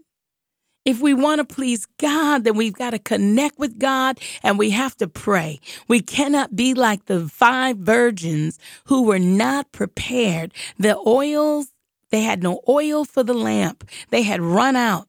If 0.86 1.00
we 1.00 1.14
want 1.14 1.40
to 1.40 1.54
please 1.54 1.86
God, 1.98 2.44
then 2.44 2.56
we've 2.56 2.72
got 2.72 2.90
to 2.90 3.00
connect 3.00 3.58
with 3.58 3.78
God 3.78 4.20
and 4.44 4.58
we 4.58 4.70
have 4.70 4.96
to 4.98 5.08
pray. 5.08 5.60
We 5.88 6.00
cannot 6.00 6.56
be 6.56 6.74
like 6.74 7.06
the 7.06 7.28
five 7.28 7.78
virgins 7.78 8.58
who 8.84 9.02
were 9.02 9.18
not 9.18 9.72
prepared. 9.72 10.54
The 10.78 10.96
oils 10.96 11.66
they 12.10 12.22
had 12.22 12.42
no 12.42 12.60
oil 12.68 13.04
for 13.04 13.24
the 13.24 13.34
lamp. 13.34 13.88
They 14.10 14.22
had 14.22 14.40
run 14.40 14.76
out. 14.76 15.08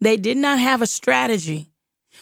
They 0.00 0.16
did 0.16 0.36
not 0.36 0.60
have 0.60 0.80
a 0.80 0.86
strategy. 0.86 1.72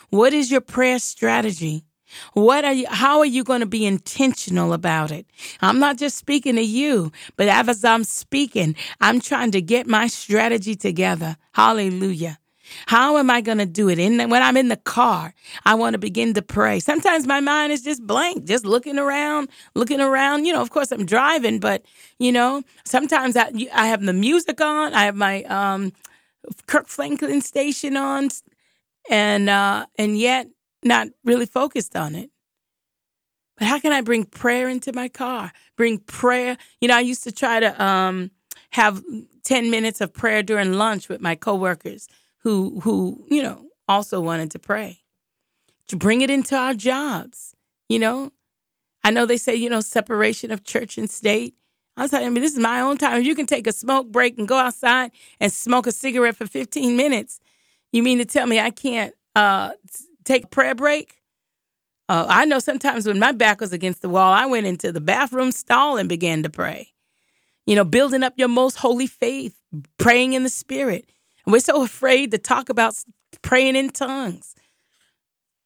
What 0.08 0.32
is 0.32 0.50
your 0.50 0.62
prayer 0.62 0.98
strategy? 0.98 1.85
What 2.32 2.64
are 2.64 2.72
you, 2.72 2.87
how 2.88 3.18
are 3.20 3.26
you 3.26 3.44
going 3.44 3.61
to 3.61 3.66
be 3.66 3.87
intentional 3.87 4.72
about 4.72 5.11
it? 5.11 5.26
I'm 5.61 5.78
not 5.78 5.98
just 5.98 6.16
speaking 6.16 6.56
to 6.56 6.62
you, 6.62 7.12
but 7.37 7.48
as 7.48 7.85
I'm 7.85 8.04
speaking, 8.04 8.76
I'm 9.00 9.20
trying 9.20 9.50
to 9.52 9.62
get 9.62 9.87
my 9.87 10.06
strategy 10.06 10.74
together. 10.74 11.37
Hallelujah. 11.52 12.38
How 12.87 13.18
am 13.18 13.30
I 13.30 13.40
going 13.40 13.58
to 13.58 13.66
do 13.66 13.88
it? 13.88 13.96
The, 13.96 14.26
when 14.26 14.42
I'm 14.42 14.56
in 14.56 14.68
the 14.68 14.76
car, 14.76 15.35
I 15.64 15.74
want 15.74 15.94
to 15.94 15.98
begin 15.98 16.35
to 16.35 16.42
pray. 16.42 16.80
Sometimes 16.80 17.26
my 17.26 17.40
mind 17.40 17.72
is 17.72 17.82
just 17.82 18.06
blank, 18.06 18.44
just 18.44 18.64
looking 18.64 18.98
around, 18.98 19.48
looking 19.74 20.00
around. 20.00 20.44
You 20.44 20.52
know, 20.52 20.62
of 20.62 20.70
course 20.70 20.92
I'm 20.92 21.06
driving, 21.06 21.58
but 21.58 21.82
you 22.18 22.32
know, 22.32 22.62
sometimes 22.85 23.37
I, 23.37 23.50
I 23.72 23.87
have 23.87 24.02
the 24.02 24.12
music 24.12 24.61
on. 24.61 24.94
I 24.94 25.04
have 25.04 25.16
my 25.16 25.42
um, 25.44 25.92
Kirk 26.66 26.88
Franklin 26.88 27.40
station 27.40 27.96
on, 27.96 28.28
and 29.11 29.48
uh, 29.48 29.87
and 29.98 30.18
yet 30.18 30.48
not 30.82 31.08
really 31.24 31.46
focused 31.46 31.96
on 31.96 32.14
it. 32.14 32.30
But 33.58 33.68
how 33.68 33.78
can 33.78 33.92
I 33.92 34.00
bring 34.00 34.24
prayer 34.24 34.68
into 34.68 34.92
my 34.92 35.08
car? 35.08 35.52
Bring 35.76 35.98
prayer. 35.98 36.56
You 36.80 36.88
know, 36.88 36.96
I 36.96 37.00
used 37.00 37.24
to 37.24 37.32
try 37.32 37.61
to 37.61 37.82
um, 37.82 38.30
have 38.70 39.02
10 39.44 39.70
minutes 39.70 40.00
of 40.00 40.12
prayer 40.12 40.42
during 40.42 40.72
lunch 40.72 41.08
with 41.08 41.20
my 41.20 41.35
coworkers 41.35 42.08
who 42.42 42.81
who 42.81 43.24
you 43.28 43.42
know 43.42 43.66
also 43.88 44.20
wanted 44.20 44.50
to 44.52 44.59
pray. 44.59 45.00
To 45.88 45.96
bring 45.96 46.22
it 46.22 46.31
into 46.31 46.57
our 46.57 46.74
jobs, 46.74 47.55
you 47.88 47.98
know. 47.98 48.33
I 49.05 49.11
know 49.11 49.26
they 49.26 49.37
say 49.37 49.55
you 49.55 49.68
know 49.68 49.81
separation 49.81 50.50
of 50.50 50.64
church 50.64 50.98
and 50.98 51.11
state. 51.11 51.55
I 51.96 52.02
was 52.02 52.11
telling 52.11 52.26
I 52.26 52.31
mean, 52.31 52.42
this 52.42 52.52
is 52.52 52.59
my 52.59 52.81
own 52.81 52.98
time. 52.98 53.22
You 53.22 53.35
can 53.35 53.46
take 53.46 53.66
a 53.66 53.72
smoke 53.72 54.11
break 54.11 54.38
and 54.38 54.48
go 54.48 54.57
outside 54.57 55.11
and 55.40 55.52
smoke 55.52 55.87
a 55.87 55.92
cigarette 55.92 56.37
for 56.37 56.46
15 56.46 56.96
minutes, 56.96 57.40
you 57.92 58.02
mean 58.02 58.18
to 58.18 58.24
tell 58.24 58.46
me 58.46 58.59
I 58.59 58.70
can't 58.70 59.14
uh, 59.37 59.72
take 60.24 60.44
a 60.44 60.48
prayer 60.48 60.74
break? 60.74 61.20
Uh, 62.09 62.26
I 62.28 62.44
know 62.46 62.59
sometimes 62.59 63.07
when 63.07 63.18
my 63.18 63.33
back 63.33 63.61
was 63.61 63.72
against 63.72 64.02
the 64.02 64.09
wall, 64.09 64.33
I 64.33 64.46
went 64.46 64.66
into 64.66 64.92
the 64.92 65.00
bathroom 65.00 65.52
stall 65.52 65.96
and 65.96 66.09
began 66.09 66.42
to 66.42 66.50
pray. 66.50 66.88
You 67.66 67.76
know, 67.76 67.85
building 67.85 68.22
up 68.22 68.35
your 68.37 68.48
most 68.48 68.76
holy 68.76 69.07
faith, 69.07 69.55
praying 69.98 70.33
in 70.33 70.42
the 70.42 70.48
spirit. 70.50 71.09
And 71.44 71.52
we're 71.52 71.61
so 71.61 71.83
afraid 71.83 72.31
to 72.31 72.38
talk 72.38 72.68
about 72.68 72.94
praying 73.42 73.76
in 73.76 73.90
tongues. 73.90 74.55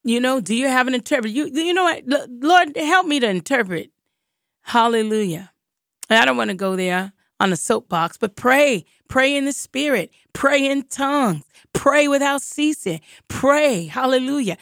You 0.05 0.21
know, 0.21 0.41
do 0.41 0.55
you 0.55 0.69
have 0.69 0.87
an 0.87 0.95
interpreter? 0.95 1.29
You, 1.29 1.47
you 1.47 1.75
know 1.75 1.85
what? 1.85 2.05
Lord, 2.07 2.77
help 2.77 3.07
me 3.07 3.19
to 3.21 3.29
interpret. 3.29 3.91
Hallelujah. 4.63 5.51
I 6.09 6.25
don't 6.25 6.37
want 6.37 6.51
to 6.51 6.57
go 6.57 6.77
there 6.77 7.13
on 7.41 7.53
a 7.53 7.57
soapbox, 7.57 8.17
but 8.17 8.37
pray. 8.37 8.85
Pray 9.09 9.37
in 9.37 9.45
the 9.45 9.53
spirit. 9.53 10.11
Pray 10.33 10.67
in 10.67 10.83
tongues. 10.85 11.45
Pray 11.73 12.09
without 12.09 12.43
ceasing. 12.43 13.01
Pray. 13.29 13.85
Hallelujah. 13.85 14.57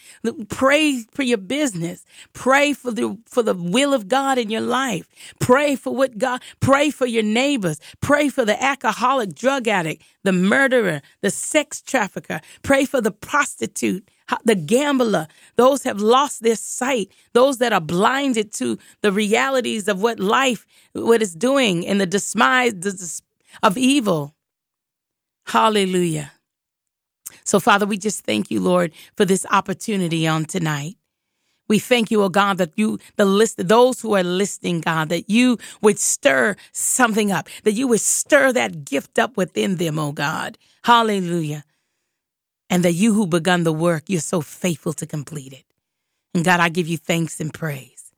Pray 0.49 1.05
for 1.13 1.23
your 1.23 1.39
business. 1.39 2.05
Pray 2.33 2.73
for 2.73 2.91
the 2.91 3.17
for 3.27 3.43
the 3.43 3.55
will 3.55 3.95
of 3.95 4.09
God 4.09 4.37
in 4.37 4.51
your 4.51 4.61
life. 4.61 5.09
Pray 5.39 5.77
for 5.77 5.95
what 5.95 6.19
God 6.19 6.43
pray 6.61 6.91
for 6.91 7.07
your 7.07 7.23
neighbors. 7.23 7.81
Pray 8.01 8.29
for 8.29 8.45
the 8.45 8.61
alcoholic 8.63 9.35
drug 9.35 9.69
addict, 9.69 10.03
the 10.25 10.33
murderer, 10.33 11.03
the 11.21 11.31
sex 11.31 11.81
trafficker. 11.81 12.41
Pray 12.63 12.85
for 12.85 13.01
the 13.01 13.13
prostitute 13.13 14.09
the 14.45 14.55
gambler, 14.55 15.29
those 15.57 15.83
have 15.85 16.01
lost 16.01 16.43
their 16.43 16.57
sight, 16.57 17.11
those 17.33 17.59
that 17.59 17.73
are 17.73 17.81
blinded 17.81 18.53
to 18.55 18.79
the 19.03 19.13
realities 19.13 19.89
of 19.89 20.01
what 20.01 20.19
life, 20.19 20.67
what 20.93 21.23
it's 21.23 21.35
doing, 21.35 21.87
and 21.87 22.01
the 22.01 22.07
demise 22.07 23.23
of 23.63 23.77
evil. 23.77 24.35
Hallelujah. 25.47 26.33
So, 27.45 27.61
Father, 27.61 27.85
we 27.85 27.99
just 27.99 28.25
thank 28.25 28.51
you, 28.51 28.61
Lord, 28.61 28.93
for 29.17 29.25
this 29.25 29.45
opportunity 29.51 30.27
on 30.27 30.47
tonight. 30.47 30.97
We 31.69 31.79
thank 31.79 32.11
you, 32.11 32.23
oh 32.23 32.29
God, 32.29 32.59
that 32.59 32.73
you, 32.77 32.99
the 33.17 33.25
list, 33.25 33.57
those 33.57 34.01
who 34.01 34.15
are 34.15 34.23
listening, 34.23 34.81
God, 34.81 35.09
that 35.09 35.31
you 35.31 35.59
would 35.81 35.99
stir 35.99 36.57
something 36.73 37.33
up, 37.33 37.49
that 37.65 37.73
you 37.73 37.89
would 37.89 38.01
stir 38.01 38.53
that 38.53 38.85
gift 38.85 39.19
up 39.19 39.37
within 39.37 39.77
them, 39.77 39.99
oh 39.99 40.13
God. 40.13 40.59
Hallelujah 40.83 41.65
and 42.71 42.85
that 42.85 42.93
you 42.93 43.15
who 43.15 43.27
begun 43.27 43.65
the 43.65 43.73
work, 43.73 44.05
you're 44.07 44.21
so 44.21 44.41
faithful 44.41 44.93
to 44.95 45.07
complete 45.07 45.53
it. 45.53 45.65
And 46.35 46.45
God, 46.45 46.61
I 46.61 46.69
give 46.69 46.89
you 46.89 46.99
thanks 46.99 47.41
and 47.41 47.53
praise. 47.53 48.13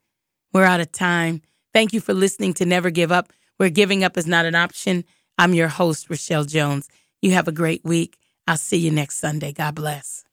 We're 0.52 0.64
out 0.64 0.80
of 0.80 0.92
time. 0.92 1.42
Thank 1.72 1.92
you 1.92 2.00
for 2.00 2.14
listening 2.14 2.54
to 2.54 2.64
Never 2.64 2.90
Give 2.90 3.12
Up, 3.12 3.32
where 3.56 3.70
giving 3.70 4.04
up 4.04 4.16
is 4.16 4.26
not 4.26 4.46
an 4.46 4.54
option. 4.54 5.04
I'm 5.38 5.54
your 5.54 5.68
host, 5.68 6.08
Rochelle 6.08 6.44
Jones. 6.44 6.88
You 7.20 7.32
have 7.32 7.48
a 7.48 7.52
great 7.52 7.84
week. 7.84 8.18
I'll 8.46 8.56
see 8.56 8.78
you 8.78 8.90
next 8.90 9.16
Sunday. 9.18 9.52
God 9.52 9.74
bless. 9.74 10.25